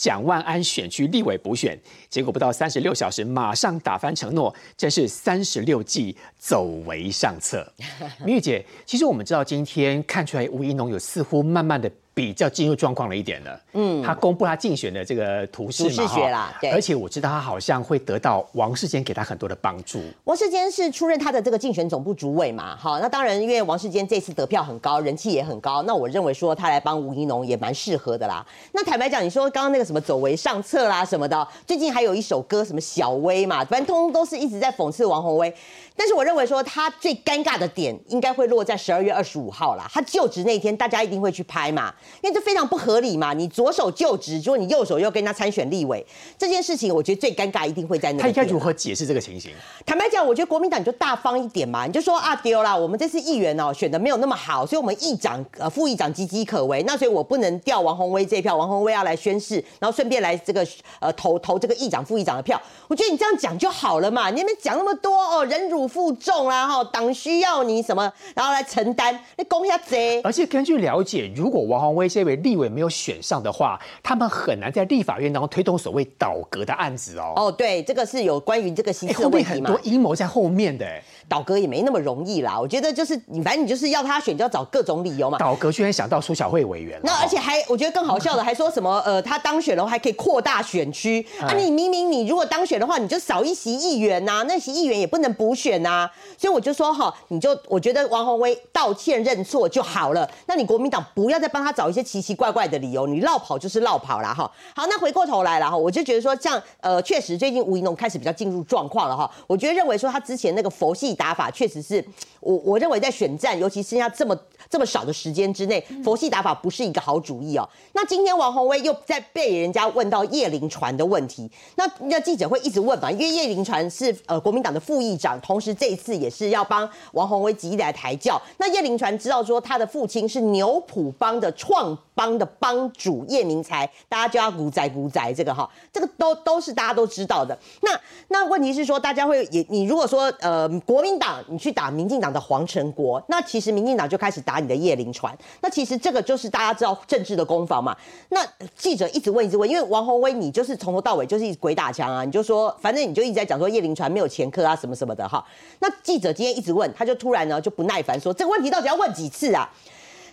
[0.00, 7.70] 蒋万安选区立委补选，结果不到三十六小时，马上打翻承诺，真是三十六计走为上策。
[8.24, 11.92] 明玉姐，其实我们知道，今天看出来吴怡农有似乎慢慢的。
[12.20, 19.98] 比较进入状况了一点了，嗯，他公布他竞选的这个图示嘛，啦，对，而且我知道他好像会得到王世坚给他很多的帮助。
[20.24, 28.46] 王世坚是出任他的这个竞选总部主委嘛，好，那当然因为王世坚这次得票很高，人气也很高，那我认为说他来帮吴怡农也蛮适合的啦。
[28.72, 35.50] 那坦白讲，你说刚刚那个什么走为上策啦什么的，最近还有一首歌什么小薇嘛，反正通通都是一直在讽刺王宏威。
[35.96, 43.34] 但是我认为说他最尴尬的点应该会落在十二月二十五号啦，他就职那天，大家一定会去拍嘛，因为这非常不合理嘛。
[43.34, 46.04] 你左手就职，如果你右手又跟他参选立委，
[46.38, 48.22] 这件事情我觉得最尴尬一定会在那。
[48.22, 49.52] 他应该如何解释这个情形？
[49.84, 60.66] 坦白讲，我觉得国民党你就大方一点嘛，你就说啊丢了，我们这次议员哦选的没有那么好，所以我们议长呃副议长岌岌可危，那所以我不能调王宏威这一票，王宏威要来宣誓，然后顺便来这个
[60.98, 62.58] 呃投投这个议长副议长的票。
[62.88, 65.79] 我觉得你这样讲就好了嘛，你那讲那么多哦，人辱。
[65.86, 70.20] 负重啦，哈，党需要你什么，然后来承担，你攻下贼。
[70.22, 77.32] 而且根据了解，如果王宏威这位立委没有选上的话，他们很难在立法院当中推动所谓倒阁的案子哦。
[77.36, 80.86] 哦，对，这个是有关于这个新的问题很多阴谋在后面的。
[81.30, 85.38] 倒戈也没那么容易啦，我觉得就是你，反正你就是要他选，就要找各种理由嘛。
[85.38, 91.54] 倒戈居然想到苏小慧委员，那而且还我觉得更好笑的，还说什么呃，他当选的话还可以扩大选区啊？
[91.56, 96.10] 你明明你如果当选的话，你就少一席议员呐，那席议员也不能补选呐。
[96.36, 100.28] 所以我就说哈，你就我觉得王宏威道歉认错就好了。
[100.46, 104.50] 那你国民党不要再帮他找一些奇奇怪怪的理由，你绕跑就是绕跑了哈。
[104.74, 109.30] 好，那回过头来了哈，我就觉得说，像呃，确实最近吴怡农开始比较进入状况了哈。
[109.46, 111.16] 我觉得认为说他之前那个佛系。
[111.20, 112.02] 打法确实是
[112.40, 114.36] 我我认为在选战，尤其剩下这么
[114.68, 117.68] 这么少的时间之内，佛系打法不是一个好主意哦。
[117.92, 128.40] 那今天王宏威又在被人家问到叶凌传的问题，那那记者会一直问嘛，因为叶凌传是呃国民党的副议长，同时这一次也是要帮王宏威极力来抬轿。
[128.56, 137.58] 那叶凌传知道说他的父亲是牛埔帮的创帮的帮主叶明才，大家就要古仔古仔这个哈，这个都都是大家都知道的。
[137.82, 145.36] 那那问题是说，大家会也你如果说呃国民民党你去打民进党的黄成国，那其实民进党就开始打你的叶灵传。
[145.60, 147.96] 那其实这个就是大家知道政治的攻防嘛。
[148.30, 148.40] 那
[148.76, 155.44] 记者一直问一直问，因为王宏威你就是从头到尾就是一鬼打墙啊，你就说反正你就一直在讲说叶灵传没有前科啊什么什么的哈。
[155.80, 159.70] 那记者今天一直问，他就突然呢就不耐烦说这个问题到底要问几次啊？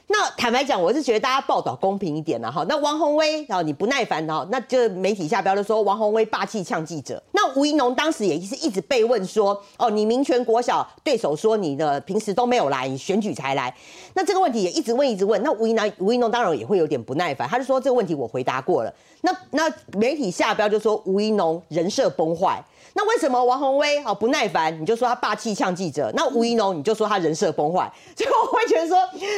[0.09, 2.65] 那坦白讲，我是觉得大家报道公平一点了哈。
[2.69, 7.21] 那王宏威，然后你不耐烦哈，那就媒体下标的说王宏威霸气呛记者。
[7.33, 13.75] 那吴怡农当时也是一直被问说，哦，你民权国小对手说你的平时都没有来，你选举才来。
[14.13, 15.41] 那这个问题也一直问一直问。
[15.43, 18.93] 那吴怡农吴怡农当然也会有点不耐烦，他就说这个问题我回答过了。
[19.27, 22.63] 那那媒体下标就说吴怡农人设崩坏。
[22.93, 24.75] 那为什么王宏威好不耐烦？
[24.81, 26.11] 你就说他霸气呛记者。
[26.15, 27.91] 那吴怡农你就说他人设崩坏。
[28.17, 28.97] 所以我会觉得说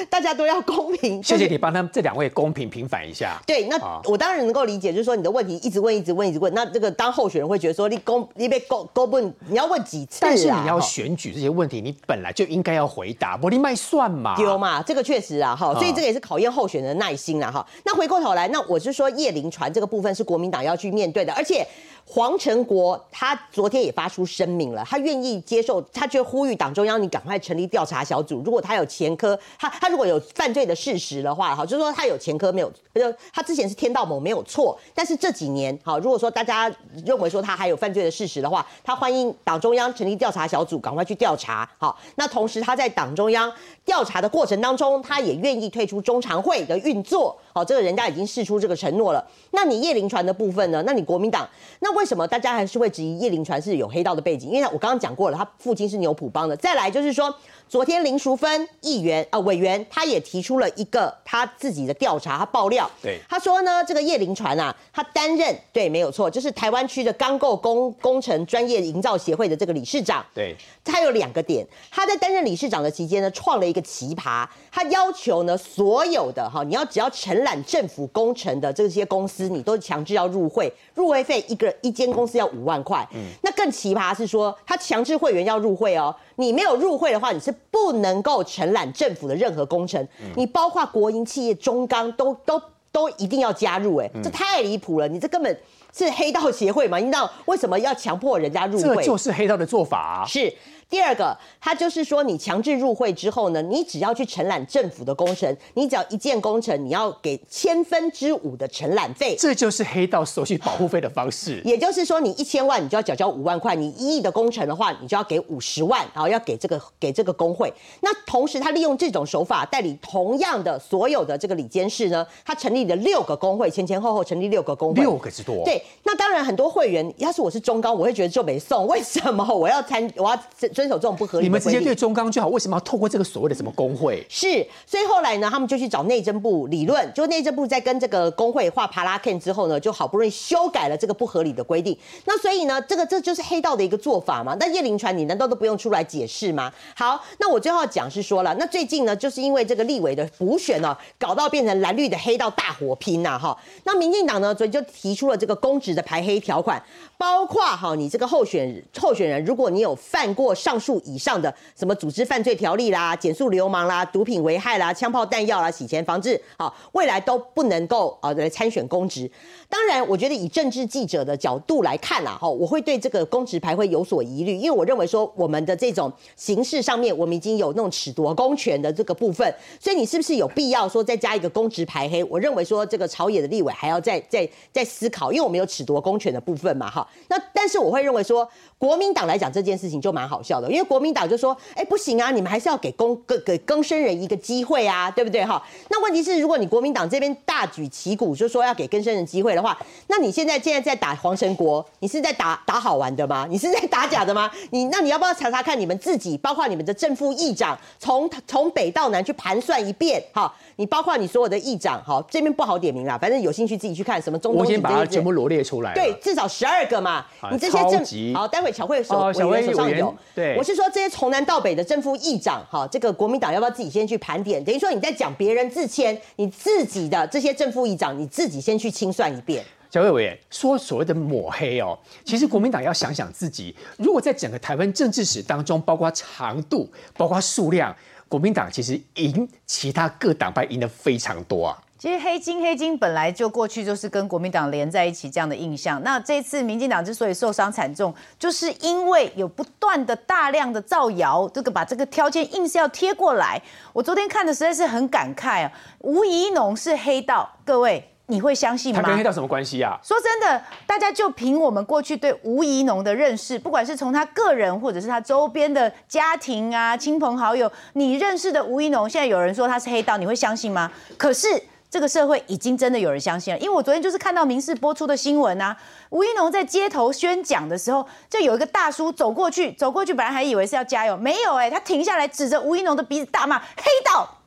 [0.10, 1.22] 大家都要公平。
[1.22, 3.38] 谢谢你帮他们这两位公平平反一下。
[3.46, 6.54] 对，那我当然能够理解，就是说你的问题一直问，一直问，一直问。
[6.54, 10.20] 那这个当候选人会觉得说你公你被公公问，你要问几次？
[10.22, 14.38] 但是你要选举这些问题，你本来就应该要回答，不你卖算嘛？
[14.38, 17.66] 丢嘛，这个确实啊，哈，所以这个也是考验候选人的耐心了哈。
[17.84, 21.66] 那回过头来，那我是说叶林传这这个部分是国民党要去面对的，而且。
[22.12, 28.42] 黄成国他昨天也发出声明了，他愿意接受，他就呼吁党中央你赶快成立调查小组。
[28.44, 36.68] 如果他有前科，他他如果有犯罪的事实的话，哈，就是说他有前科没有，就他之前是天道盟没有错，但是这几年，好，如果说大家
[37.06, 41.70] 认为说他还有犯罪的事实的话，他欢迎党中央成立调查小组，赶快去调查。
[41.78, 43.54] 好，那同时他在党中央
[43.86, 47.38] 调查的过程当中，他也愿意退出中常会的运作。
[47.54, 49.24] 好，这个人家已经释出这个承诺了。
[49.52, 50.82] 那你叶林传的部分呢？
[50.88, 51.48] 那你国民党
[51.82, 51.99] 那？
[52.00, 54.50] 为什么大家还是会质疑叶林传是有黑道的背景？
[54.50, 56.56] 因为我刚刚讲过了，他父亲是牛埔帮的。
[56.56, 57.34] 再来就是说。
[57.70, 86.16] 昨天林淑芬议员啊委员，他也提出了一个他自己的调查，他爆料，对，他说呢，这个叶林传啊，他担任对没有错，就是台湾区的钢构工工程专业营造协会的这个理事长，对，他有两个点，他在担任理事长的期间呢，创了一个奇葩，他要求呢，所有的哈，你要只要承揽政府工程的这些公司，你都强制要入会，入会费一个一间公司要五万块，嗯，那更奇葩是说，他强制会员要入会哦。
[86.36, 90.08] 你没有入会的话，你是不能够承揽政府的任何工程。
[90.36, 95.08] 你包括国营企业中钢都都都一定要加入，哎，这太离谱了！
[95.08, 95.60] 你这根本
[95.94, 96.98] 是黑道协会嘛？
[96.98, 98.96] 你知道为什么要强迫人家入会？
[98.96, 100.24] 这就是黑道的做法。
[100.28, 100.54] 是。
[100.90, 111.62] 第二个，他就是说，你强制入会之后呢，你只要去承揽政府的工程，你只要一件工程，你要给千分之五的承揽费，这就是黑道收取保护费的方式。
[111.64, 117.72] 也就是说，你一千万，你就要缴交五万块；你一亿的工程的话，你就要给五十万，然后要给这个给这个工会。
[118.02, 125.64] 那同时，他利用这种手法代理同样的所有的这个里监事呢，他成立了六个工会，前前后后成立六个工会，六个之多。
[125.64, 128.88] 对，那当然很多会员，要是我是中高，我会觉得就没送。
[128.88, 130.12] 为什么我要参？
[130.16, 130.40] 我要？
[130.80, 134.26] 遵守这种不合理，你们直接对中钢就好，为什么要透过这个所谓的什么工会？
[134.30, 141.98] 是，所以后来呢，他们就去找内政部理论，就内政部在跟这个工会画帕拉 K 之后呢，就好不容易修改了这个不合理的规定。
[142.24, 144.56] 那所以呢，这个这就是黑道的一个做法嘛？
[144.58, 146.72] 那叶林传，你难道都不用出来解释吗？
[146.96, 153.58] 好，那我最后讲是说了，那最近呢，就是因为这个立委的补选呢，搞到变成蓝绿的黑道大火拼呐，哈。
[153.84, 156.82] 那民进党呢，所以就提出了这个公职的排黑条款，
[157.18, 160.69] 包括哈，你这个候选候选人，如果你有犯过上。
[160.70, 169.28] 上述以上的什么组织犯罪条例啦、减速流氓啦、毒品危害啦、枪炮弹药啦、洗钱防治，好，未来都不能够啊来参选公职。
[169.68, 182.24] 当然，我觉得以政治记者的角度来看啦，哈，我会对这个公职牌会有所疑虑，因为我认为说我们的这种形式上面，我们已经有那种褫夺公权的这个部分，所以你是不是有必要说再加一个公职牌黑？
[182.26, 187.08] 我认为说这个朝野的立委还要再再再思考，因为我们有褫夺公权的部分嘛，哈。
[187.28, 188.48] 那但是我会认为说。
[188.78, 195.46] 国民党来讲这件事情就蛮好笑因为国民党就说：“哎，不行啊，你们还是要给公给给更生人一个机会啊，对不对？
[195.46, 203.46] 哈。”那问题是，如果你国民党这边大举旗鼓，就说要给更生人机会的话，那你现在现在在打黄神国，你是在打打好玩的吗？
[203.50, 204.50] 你是在打假的吗？
[204.72, 210.24] 你那你要不要查查看你们自己，包括你们的正副议长，从从北到南去盘算一遍？
[210.34, 214.62] 哈，你包括你所有的议长，好，这边不好点名啦，反正有兴趣自己去看什么中东。
[214.62, 215.94] 我先把它全部罗列出来。
[215.94, 218.70] 对，至少十二个嘛，你这些政好，待会。
[218.72, 224.64] 小慧手委员手上有，对，我是说这些从南到北的正副议长，哈，这个国民党要不要自己先去盘点？
[224.64, 229.62] 等于说你在讲别人自谦，你自己的这些正副议长，你自己先去清算一遍。
[229.90, 236.88] 小慧委员说所谓的抹黑哦，其实国民党要想想自己，如果在整个台湾政治史当中，包括长度，
[237.18, 237.94] 包括数量，
[238.30, 241.78] 国民党其实赢其他各党派赢得非常多啊。
[241.98, 246.02] 其实黑金黑金本来就过去就是跟国民党连在一起这样的印象。
[246.02, 253.62] 那这次民进党之所以受伤惨重，就是因为有不断的大量的造谣，这个把这个条件硬是要贴过来。
[253.92, 259.02] 我昨天看的实在是很感慨啊，吴怡农是黑道，各位你会相信吗？
[259.02, 260.00] 他跟黑道什么关系啊？
[260.02, 270.90] 说真的，大家就凭我们过去对吴怡农的认识，不管是从他个人或者是他周边的家庭啊、亲朋好友，你认识的吴怡农，现在有人说他是黑道，你会相信吗？
[271.18, 271.48] 可是。
[271.92, 275.76] 这个社会已经真的有人相信了，因为我昨天就是看到民视播出的新闻啊，
[276.12, 284.39] 吴怡农在街头宣讲的时候，就有一个大叔走过去，走过去，本来还以为是要加油，没有哎，他停下来指着吴怡农的鼻子大骂黑道。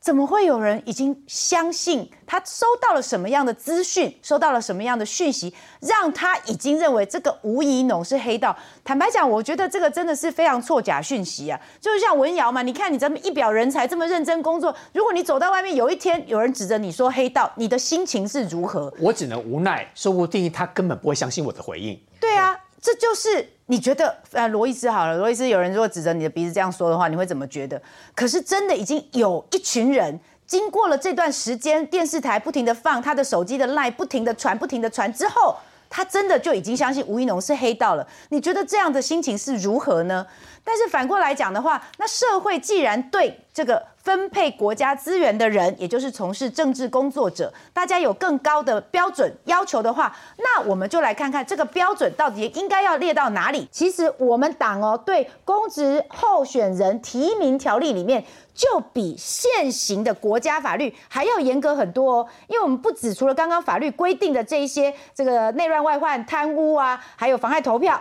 [0.00, 8.56] 怎么会有人已经相信他收到了什么样的资讯，收到了什么样的讯息，让他已经认为这个吴怡农是黑道？
[8.82, 11.60] 坦白讲，我觉得这个真的是非常错假讯息啊！
[11.78, 18.90] 就是像文瑶嘛，你看你这么一表人才，这么认真工作，如果你走到外面，有一天有人指着你说黑道，你的心情是如何？
[19.00, 22.00] 我只能无奈，说不定他根本不会相信我的回应。
[22.18, 22.58] 对啊。
[22.80, 27.80] 这就是你觉得，呃，罗伊斯好了，罗伊斯有人如果指着你的鼻子这样说的话，你会怎么觉得？
[28.14, 35.56] 可是真的已经有一群人，经过了这段时间，电视台不停的放他的手机的 line，不停的传，不停的传之后，
[35.88, 38.06] 他真的就已经相信吴一农是黑道了。
[38.30, 40.26] 你觉得这样的心情是如何呢？
[40.64, 43.90] 但是反过来讲的话，那社会既然对这个。
[44.02, 53.68] 分配国家资源的人，也就是从事政治工作者，大家有更高的标准要求的话，那我们就来看看这个标准到底应该要列到哪里。
[53.70, 58.24] 其实我们党哦，对公职候选人提名条例里面，
[58.54, 62.28] 就比现行的国家法律还要严格很多哦。
[62.48, 68.00] 因为我们不止除了刚刚法律规定的这一些，这个内乱外患、贪污啊，还有妨害投票。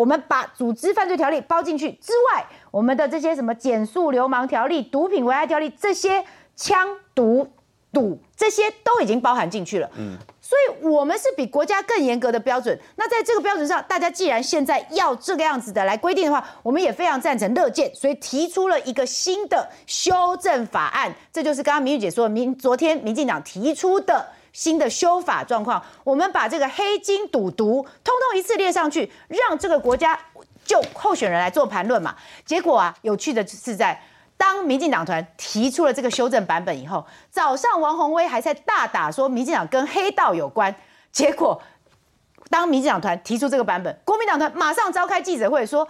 [0.00, 6.24] 我们把组织犯罪条例包进去之外，我们的这些什么减速流氓条例、毒品危害条例，这些
[6.56, 7.46] 枪毒
[7.92, 9.90] 赌这些都已经包含进去了。
[9.98, 12.80] 嗯，所以我们是比国家更严格的标准。
[12.96, 21.14] 那在这个标准上，大家既然现在要这个样子的来规定的话，我们也非常赞成乐见，所以提出了一个新的修正法案。
[21.30, 24.28] 这就是刚刚明玉姐说，民昨天民进党提出的。
[24.52, 30.18] 新的修法状况，我们把这个黑金赌毒通通一次列上去，让这个国家
[30.64, 32.16] 就候选人来做盘论嘛。
[32.44, 34.02] 结果啊，有趣的是在
[34.36, 40.74] 当民进党团提出了这个修正版本以后，早上王宏威还在大打说民进党跟黑道有关。
[41.12, 41.60] 结果
[42.48, 45.86] 当民进党团提出这个版本，国民党团马上召开记者会说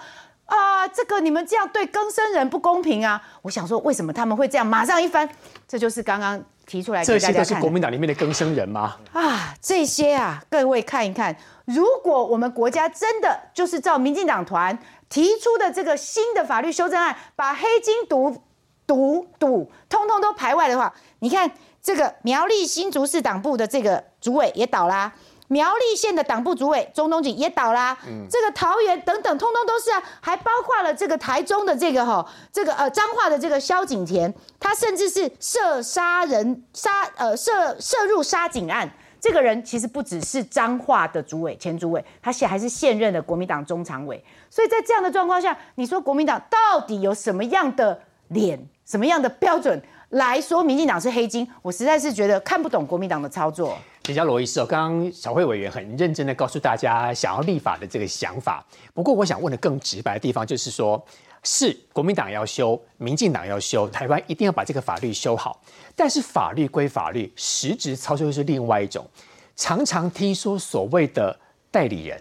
[0.47, 3.23] 啊，这个你们这样对更生人不公平啊！
[3.43, 4.67] 我想说，为什么他们会这样？
[4.67, 5.29] 马上一翻，
[5.67, 6.43] 这就是刚刚。
[6.71, 8.97] 提出来，这些都是国民党里面的更生人吗？
[9.13, 18.41] 啊，这些啊，各位看一看，如果我们国家真的就是照民进党团提出的这个新的法律修正案，把黑金毒、
[18.87, 21.51] 毒赌通通都排外的话，你看
[21.83, 25.13] 这个苗栗新竹市党部的这个主委也倒啦。
[25.51, 27.99] 苗栗县的党部主委钟东锦也倒啦，
[28.31, 38.89] 这个桃园等等，通通都是啊，还包括了这个台中的这个哈，这个呃彰化的这个萧景田，他甚至是涉杀人杀呃涉涉入杀警案，
[39.21, 51.51] 这个人其实不只是彰化的主委前主委，他现还是现任的国民党中常委，所以在这样的状况下，你说国民党到底有什么样的脸，什么样的标准来说民进党是黑金？
[51.61, 53.77] 我实在是觉得看不懂国民党的操作。
[54.11, 58.67] 请教罗医师哦，刚刚小慧委员很认真的告诉大家想要立法的这个想法。
[58.93, 61.01] 不过我想问的更直白的地方就是说，
[61.45, 65.63] 是国民党要修，民进党要修，台湾一定要把这个法律修好。
[65.95, 69.09] 但是法律归法律，实质操作又是另外一种。
[69.55, 71.39] 常常听说所谓的
[71.71, 72.21] 代理人，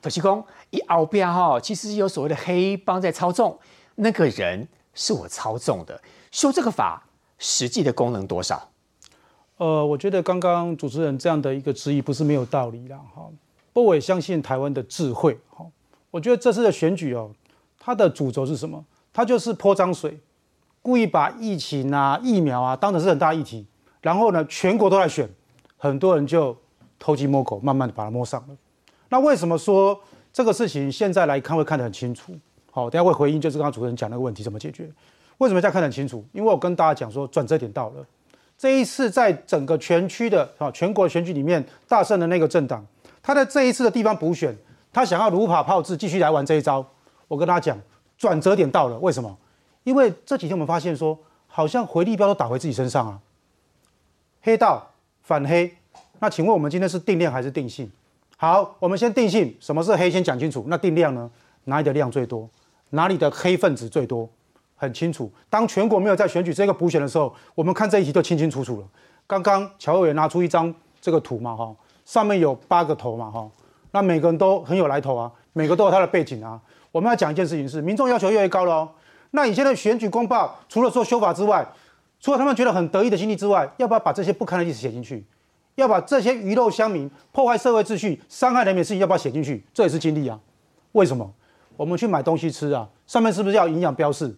[0.00, 3.58] 土西公一熬标哈，其实有所谓的黑帮在操纵，
[3.96, 6.00] 那个人是我操纵的。
[6.30, 7.02] 修这个法，
[7.40, 8.70] 实际的功能多少？
[9.56, 13.28] 呃，我觉得刚刚主持人这样的一个质疑不是没有道理啦，哈。
[13.72, 15.64] 不过我也相信台湾的智慧，哈。
[16.10, 17.30] 我觉得这次的选举哦，
[17.78, 18.84] 它的主轴是什么？
[19.12, 20.18] 它就是泼脏水，
[20.82, 23.64] 故意把疫情啊、疫苗啊当成是很大议题，
[24.00, 25.28] 然后呢，全国都在选，
[25.76, 26.56] 很多人就
[26.98, 28.56] 偷鸡摸狗，慢慢的把它摸上了。
[29.08, 30.00] 那为什么说
[30.32, 32.32] 这个事情现在来看会看得很清楚？
[32.72, 34.90] 好，等下会回应，就是刚刚主持人讲那个问题怎么解决？
[35.38, 36.24] 为什么现在看得很清楚？
[36.32, 38.04] 因为我跟大家讲说，转折点到了。
[38.56, 42.84] 这一次在整个全区的啊全国选举里面大胜的那个政党，
[43.22, 44.56] 他在这一次的地方补选，
[44.92, 46.84] 他想要如法炮制，继续来玩这一招。
[47.28, 47.78] 我跟他讲，
[48.16, 49.36] 转折点到了，为什么？
[49.82, 53.20] 因为这几天我们发现说，好像回力标都打回自己身上啊。
[54.40, 54.90] 黑道
[55.22, 55.74] 反黑，
[56.20, 57.90] 那请问我们今天是定量还是定性？
[58.36, 60.64] 好，我们先定性，什么是黑，先讲清楚。
[60.68, 61.30] 那定量呢？
[61.64, 62.48] 哪里的量最多？
[62.90, 64.28] 哪里的黑分子最多？
[64.76, 68.86] 很清楚，当全国没有在选举这个补选的时候，我们看这一题就清清楚楚了。
[69.26, 73.48] 刚刚乔委员拿出一张这个图嘛，哈，上面有八个头嘛，哈，
[73.92, 76.60] 那每个人都很有来头啊，每个都有他的背景啊。
[76.92, 78.88] 我们要讲一件事情是，民众要求越来越高了。
[79.30, 81.66] 那以前的选举公报，除了做修法之外，
[82.20, 85.24] 除了他们觉得很得意的经历之外，要不要把这些不堪的历史写进去？
[85.74, 89.64] 要把这些鱼肉乡民、破坏社会秩序、伤害人民的事情，要不要写进去？
[89.72, 90.38] 这也是经历啊。
[90.92, 91.32] 为什么？
[91.76, 94.36] 我们去买东西吃啊，上面是不是要营养标示？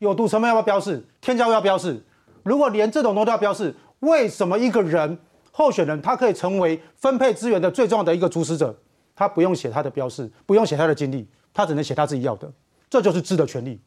[0.00, 1.06] 有毒成分要不要标示？
[1.20, 2.02] 添加物要标示？
[2.42, 5.18] 如果连这种都要标示，为什么一个人
[5.52, 8.74] 候选人他可以成为分配资源的最重要的一个主使者？
[9.14, 12.50] 他不用写他的标示，不用写他的经历，他只能写他自己要的，
[12.88, 13.78] 这就是知的权利。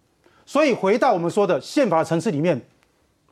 [0.45, 2.61] 所以回到我们说的宪法的层次里面，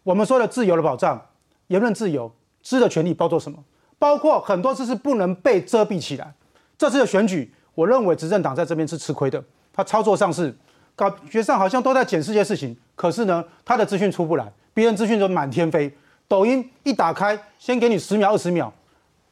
[0.02, 1.22] 我们说的自由的保障、
[1.68, 2.32] 言论自由。
[2.64, 3.64] 知的权利包括什么？
[3.98, 6.34] 包括很多次是不能被遮蔽起来。
[6.78, 9.44] 这次的选举，我认为执政党在这边是吃亏的。
[9.74, 10.56] 他操作上是
[10.96, 15.92] 感觉上好像都在检视一些事情，可是呢，他的资讯出不来，别人资讯都满天飞。
[16.28, 18.72] 抖音一打开，先给你十秒、二十秒，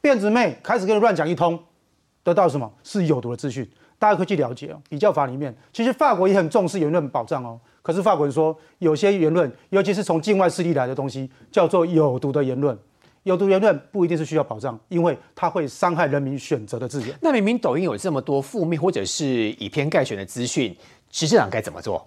[0.01, 1.57] 辫子妹开始跟你乱讲一通，
[2.23, 3.65] 得到什么是有毒的资讯？
[3.97, 4.81] 大家可以去了解哦。
[4.89, 7.59] 比较法里面，其实法国也很重视言论保障哦。
[7.81, 12.77] 可是法国人说，有些言论，尤其是从境外势力来的东西，叫做有毒的言论。
[13.23, 17.13] 有毒言论不一定是需要保障，因为它会伤害人民选择的自由。
[17.21, 20.75] 那明明抖音有这么多负面或者是以偏概全的资讯，
[21.09, 22.05] 执政党该怎么做？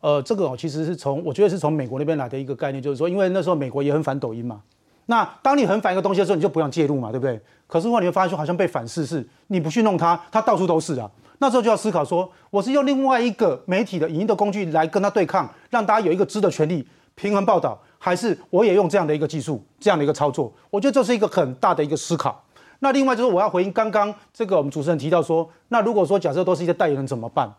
[0.00, 4.62] 呃，这个其实是从我觉得是从美国那边来的一个概念，就是说，因为那时候美国也很反抖音嘛。
[5.06, 7.40] 那当你很反一个东西的时候，你就不用介入嘛，对不对？
[7.66, 11.10] 可是后来你会发现说，好像被反噬，是你不去弄它，它到处都是啊。
[11.38, 17.78] 那时候就要思考说，我是用另外一个媒体的影音的工具来跟它对抗，让大家有一个知的权利，平衡报道。
[18.02, 22.42] 还是我也用这样的一个技术，这样的一个操作，我觉得这是一个很大的一个思考。
[22.78, 27.52] 那另外就是我要回应刚刚这个我们主持人提到说，那如果说假设都是一些代言人怎么办？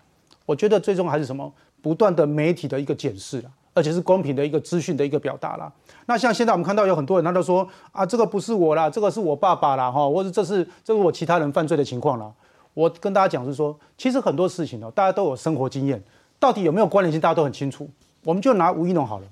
[0.46, 5.72] 我觉得最终还是什么，不断的媒体的一个检视了，而且是公平的一个资讯的一个表达啦。
[6.08, 12.32] 那像现在我们看到有很多人他都说啊，这个不是我啦，这个是我爸爸啦，哈，或者这是这是我其他人犯罪的情况啦。
[12.74, 16.02] 我跟大家讲是说，其实很多事情哦，大家都有生活经验，
[16.40, 17.90] 到底有没有关联性，大家都很清楚。
[18.24, 19.26] 我们就拿吴一农好了。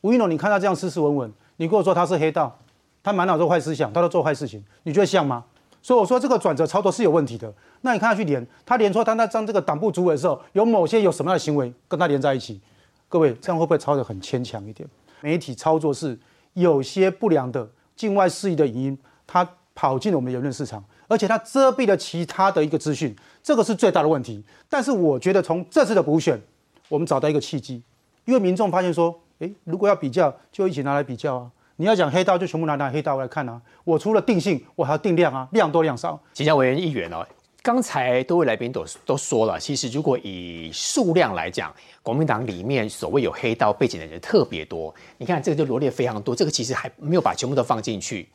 [0.00, 2.58] 吴一农，你看他这样斯斯文文，你跟我说他是黑道，
[3.02, 5.44] 他满脑子坏思想，他都做坏事情，你觉得像吗？
[5.82, 7.52] 所以我说这个转折操作是有问题的。
[7.80, 12.60] 那你看他去连，他连说他那张这个党部主委的时候，有某些有什么样的行为跟他连在一起？
[13.08, 14.88] 各位，这样会不会操得很牵强一点？
[15.20, 16.18] 媒体操作是
[16.54, 24.44] 有些不良的境外势力的影音，他跑进了我们言论市场，而且他遮蔽了其他的一个资讯，这个是最大的问题。
[24.68, 26.40] 但是我觉得从这次的补选，
[26.88, 27.82] 我们找到一个契机，
[28.24, 29.20] 因为民众发现说。
[29.40, 31.50] 诶，如果要比较，就一起拿来比较啊！
[31.80, 33.58] 你要讲黑道，就全部拿拿黑道来看啊！
[33.84, 36.20] 我除了定性，我还要定量啊，量多量少。
[36.34, 37.26] 请教委员议员哦，
[37.62, 44.94] 刚才多位来宾都都说了，其实如果以数量来讲，国民党里面所谓有黑道背景的人特别多。
[45.16, 48.28] 你看这个就罗列非常多，这个其实还没有把全部都放进去。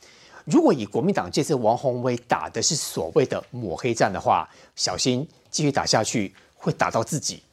[0.45, 7.43] 如果以国民党这次王宏威打的是所谓的抹黑战的话，小心继续打下去会打到自己。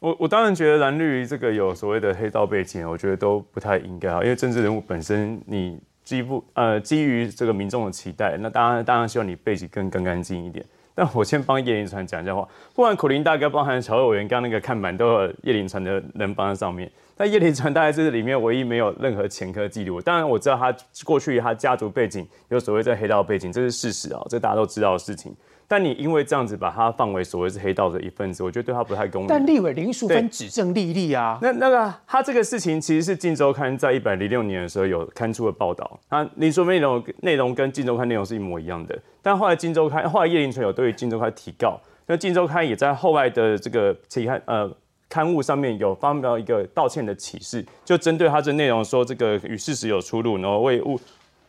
[0.00, 10.64] 我我当然觉得蓝绿这个有所谓的黑道背景，我觉得都不太应该啊，因为政治人物本身你基不呃基于这个民众的期待，那当然当然希望你背景更更干净一点。
[10.94, 16.90] 但我先帮叶林传讲一下话，不管苦林大哥，包含小委员刚那个看板，都有叶林传的人放在上面。
[17.16, 20.00] 但叶林传大概是里面唯一没有任何前科记录。
[20.00, 20.74] 当然我知道他
[21.04, 25.34] 过去他家族背景有所谓在黑道背景，这是事实啊，这大家都知道的事情。
[25.70, 29.28] 但你因为这样子把他放为所谓是黑道的一份子，我觉得对他不太公平。
[29.28, 38.98] 但立委林淑芬指证丽丽啊，那那个他这个事情其实是《镜周刊》在一百零六年的时候有刊出的报道，他林淑芬内容内容跟《镜周刊》内容是一模一样的。
[39.22, 44.68] 但后来《镜周刊》后来叶林纯有对《镜周刊》提告，那《镜周刊》也在后来的这个期刊呃
[45.08, 50.98] 刊物上面有发表一个道歉的启示，就针对他这内容说这个与事实有出入，然后为误。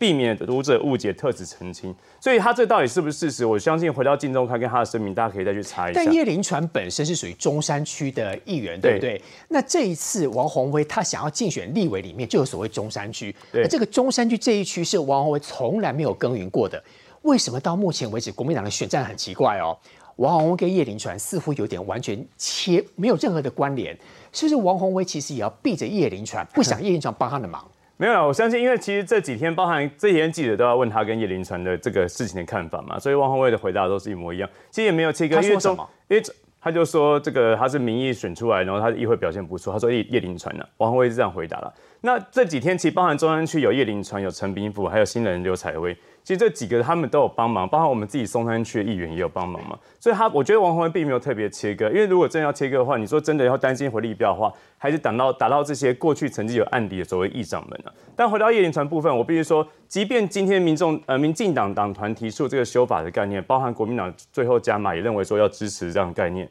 [0.02, 1.94] 避免读者误解，特此澄清。
[2.20, 3.46] 所以他这到底是不是事实？
[3.46, 6.04] 我相信回到镜中开跟他的声明，大家可以再去查一下。
[6.04, 9.22] 但叶林传本身是属于中山区的议员，对不对？
[9.50, 13.36] 那这一次王宏威他想要竞选立委，里面就有所谓中山区。
[13.54, 16.84] 而这个中山区这一区是王宏威从来没有耕耘过的。
[17.22, 19.78] 为什么到目前为止国民党的选战很奇怪哦？
[20.16, 23.96] 王宏威跟叶林传似乎有点完全切没有任何的关联，
[24.34, 27.64] 是不是王宏威其实也要避着叶林传，不想叶林传帮他的忙？
[28.02, 34.50] 没有啊，我相信，因为其实这几天，包含这几天记者都要问他跟叶凌川的这个事情的看法嘛，所以汪宏卫的回答都是一模一样。
[34.72, 35.88] 其实也没有切割，他说什么？
[36.08, 36.24] 因为
[36.60, 39.72] 他就说这个他是民意选出来，然后他的议会表现不错。
[39.72, 41.72] 他说叶叶凌川呢，汪宏卫是这样回答了。
[42.04, 45.96] 那这几天其实包含中央区有叶林传，有陈炳富，还有新人刘彩薇。
[46.24, 49.78] 其实这几个他们都有帮忙，包括我们自己松山区的议员也有帮忙嘛。
[50.00, 57.94] 所以他我觉得王宏文并没有特别切割，因为如果真要切割的话，你说真的要担心回力标的话，还是等到达到这些过去曾经有案底的所谓议长们啊。
[58.16, 66.50] 但回到叶林传部分，我必须说，即便今天民众呃民进党党团提出这个修法的概念，包含国民党最后加码也认为说要支持这样的概念。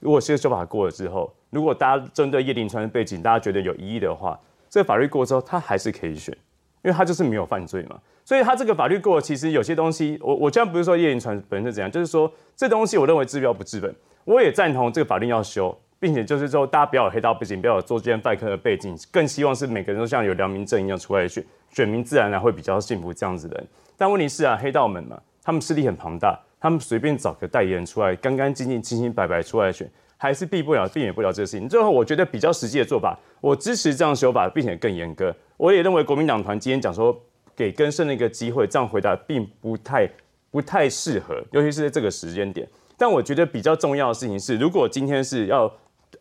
[0.00, 4.36] 如果这个修法过了之后，如果大家针对叶林川的背景，大家觉得有疑义的话，
[4.72, 6.34] 这个法律过之后，他还是可以选，
[6.80, 8.00] 因为他就是没有犯罪嘛。
[8.24, 13.94] 所以他这个法律过，其实有些东西，我我这样不是说叶林传本身怎样，就是说这东西我认为治标不治本。
[14.24, 23.68] 我也赞同这个法律要修，并且就是说大家不要有黑道背景，不要有作奸犯科的背景，更希望是每个人都像有良民证一样出来选，选民自然而然会比较幸福这样子的人。
[23.98, 29.86] 但问题是啊，黑道们嘛，他们势力很庞大，他们随便找个代言人出来，干干净净、清清白白出来选。
[30.22, 31.68] 还是避不了、避免不了这个事情。
[31.68, 35.34] 最后，我觉得比较实际的做法，我支持这样修法，并且更严格。
[35.56, 37.12] 我也认为国民党团今天讲说
[37.56, 40.08] 给更生的一个机会，这样回答并不太、
[40.52, 42.64] 不太适合，尤其是在这个时间点。
[42.96, 45.68] 但我觉得比较重要的事情是，如果今天是要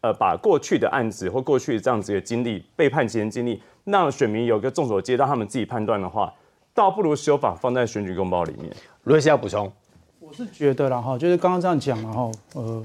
[0.01, 6.33] 呃把过去的案子或过去这样子的经历、被判期间经历，让选民有个众所皆让他们自己判断的话，
[6.73, 8.73] 倒不如修法放在选举公报里面。
[9.03, 9.71] 罗先要补充，
[10.19, 12.83] 我是觉得啦哈，就是刚刚这样讲了哈，呃。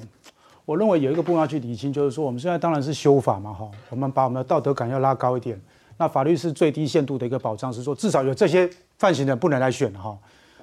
[0.67, 5.59] 我认为有一个部分要去理清，就是说我们现在当然是修法嘛，哈，我们把我们的道德感要拉高一点。
[5.97, 10.19] 那法律是最低限度的一个保障，是说至少有这些犯行人不能来选哈。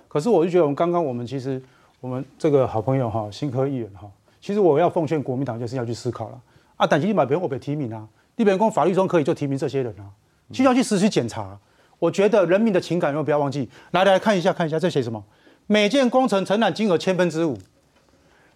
[0.09, 1.59] 可是我就觉得我们刚刚我们其实
[2.01, 4.07] 我们这个好朋友哈，新科议员哈，
[4.41, 6.41] 其实我要奉劝国民党就是要去思考了
[6.75, 10.03] 啊，但其实把别人我被提名啊，立别公法律中可以就提名这些人啊，
[10.51, 11.57] 其实要去实时检查。
[11.97, 15.23] 我觉得人民的情感，不要忘记，来来看一下看一下，这写什么？
[15.65, 17.57] 每件工程承揽金额千分之五。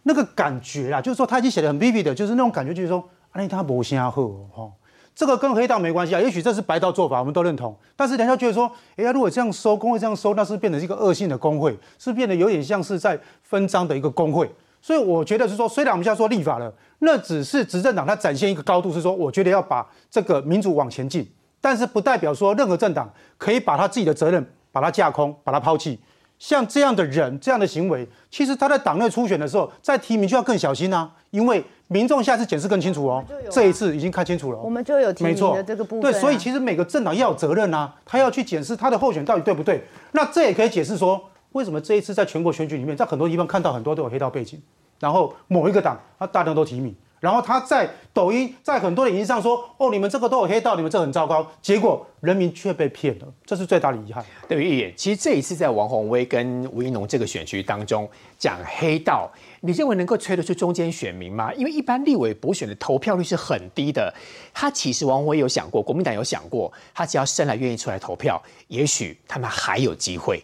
[0.08, 4.72] 那个感觉啊，就是说他已经写的很 vivid 的，就是那种感觉，就是说，阿内他不瞎喝哈，
[5.14, 7.76] 这个跟黑道没关系啊，也许这是白道做法，我们都认同。
[7.93, 14.49] 但是人家觉得说，哎呀，如果这样收工会这样收，那是变成一个恶性的工会，是变得有点像是在分赃的一个工会。
[14.82, 21.30] 所以我觉得是说，虽然我们现在说立法了，那只是执政党他展现一个高度，是说，我觉得要把这个民主往前进，
[21.60, 25.99] 但是不代表说任何政党可以把他自己的责任把它架空，把它抛弃。
[26.40, 33.24] 像这样的人，这样的行为，其实他在党内初选的时候，在提名就要更小心啊，因为民众下次检视更清楚哦。
[33.50, 36.12] 这一次已经看清楚了，我们就有提名的这个部分。
[36.12, 39.84] 对，所以其实每个政党要有责任啊，他要去检视他的候选到底对不对。
[40.12, 41.20] 那这也可以解释说，
[41.54, 44.62] 为什么这一次在全国选举里面，在很多地方看到很多都有黑道背景，
[45.00, 46.96] 然后某一个党他大量都提名。
[47.20, 54.24] 然后他在抖音，在很多的影音上说：“哦，你们这个都有黑道，你们这很糟糕。”结果人民却被骗了，这是最大的遗憾。
[54.47, 58.07] 对于一眼，其实这一次在王宏威跟吴一农这个选区当中
[58.38, 61.51] 讲黑道，你认为能够吹得出中间选民吗？
[61.55, 64.13] 因为一般立委补选的投票率是很低的。
[64.53, 70.43] 他其实王宏威有想过，国民党有想过，他只要生来愿意出来投票，也许他们还有机会。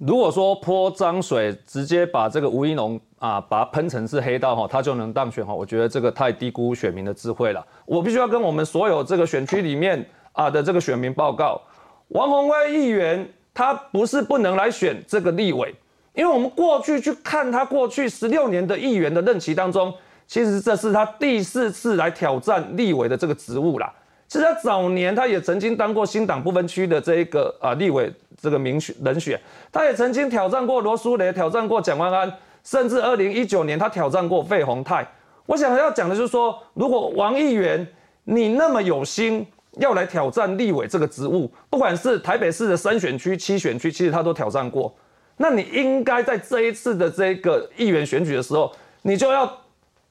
[0.00, 7.62] 如果说泼脏水，直接把这个吴一农啊，把它喷成是黑道哈，他就能当选哈，我觉得这个太低估选民的智慧了。
[7.84, 11.60] 我必须要跟我们所有这个选区里面啊的这个选民报告，
[12.08, 15.74] 王宏威议员他不是不能来选这个立委，
[16.14, 19.92] 因为我们过去去看他过去十六年的议员的任期当中，
[20.26, 23.92] 其实这是他第四次来挑战立委的这个职务啦。
[24.30, 28.08] 其实他早年他也曾经当过新党部分区的这一个啊立委
[28.40, 29.36] 这个民选人选，
[29.72, 35.04] 他也曾经挑战过罗淑蕾，挑战过蒋万安，甚至二零一九年他挑战过费鸿泰。
[35.46, 37.84] 我想要讲的就是说，如果王议员
[38.22, 39.44] 你那么有心
[39.78, 44.94] 要来挑战立委这个职务，不管是台北市的三选区、七选区，其实他都挑战过，
[45.38, 48.72] 那你应该在这一次的这个议员选举的时候，
[49.02, 49.58] 你就要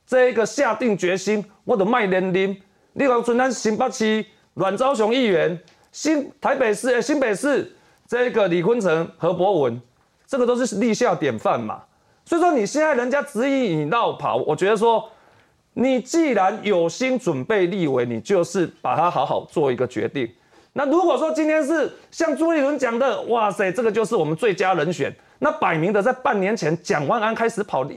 [0.05, 2.61] 这一个下定决心，我的卖年龄。
[2.93, 4.25] 立光村咱新北市
[4.55, 5.57] 阮昭雄议员，
[5.91, 7.71] 新台北市新北市
[8.07, 9.81] 这个李坤城、何博文，
[10.25, 11.83] 这个都是立下典范嘛。
[12.25, 15.07] 所以说你现在人家指引你绕跑，我觉得说，
[15.73, 20.29] 你既然有心准备立委，你就是把它好好做一个决定。
[20.73, 27.87] 那如果说今天是像朱立伦讲的，哇塞，这个就是我们最佳人选，那摆明的在半年前蒋万安开始跑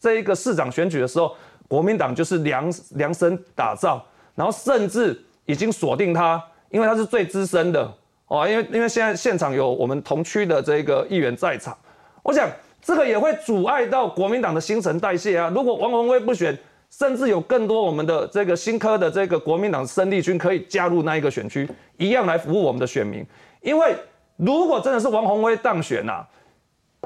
[0.00, 1.34] 这一个市长选举的时候，
[1.68, 4.04] 国民党就是量量身打造。
[4.40, 7.92] 然后甚至已经锁定他，因为他是最资深的
[8.26, 11.76] 哦，因为因为现在现场有我们同区的这个议员在场，
[12.22, 12.48] 我想
[12.80, 15.52] 这个也会阻碍到国民党的新陈代谢啊。
[15.54, 21.68] 如果王宏威不选，甚至有更多我们的这个新科的这个国民党生力军可以加入那一个选区，
[21.98, 23.22] 一样来服务我们的选民。
[23.60, 23.94] 因为
[24.36, 26.24] 如果真的是王宏威当选呐，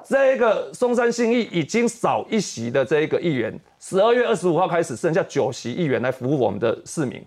[0.03, 3.59] 这个松山信义已经少一席的这一个议员。
[3.79, 7.25] 十二月二十五号开始，剩下九席议员来服务我们的市民。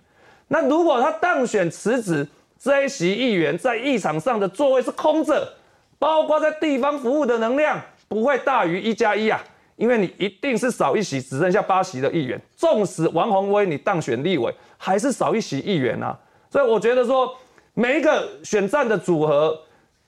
[0.49, 2.28] 那如果他当选辞职，
[2.59, 5.53] 这一席议员在议场上的座位是空着，
[5.99, 9.41] 包括在地方服务的能量不会大于一加一啊，
[9.76, 12.39] 因为你一定是少一席，只剩下八席的议员。
[12.55, 16.18] 纵使王宏威你当选立委，还是少一席议员啊。
[16.49, 17.36] 所以我觉得说，
[17.74, 19.59] 每一个选战的组合，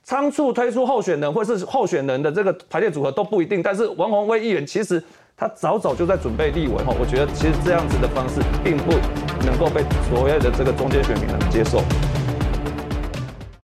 [0.09, 3.61] 仓促推出候选人或是候选人的这个排列组合都不一定。
[3.61, 4.99] 但是王宏威议员其实
[5.37, 8.93] 他早早就在准备立委哈，我觉得其实这样子的方式并不
[9.45, 11.83] 能够被所谓的这个中间选民能接受。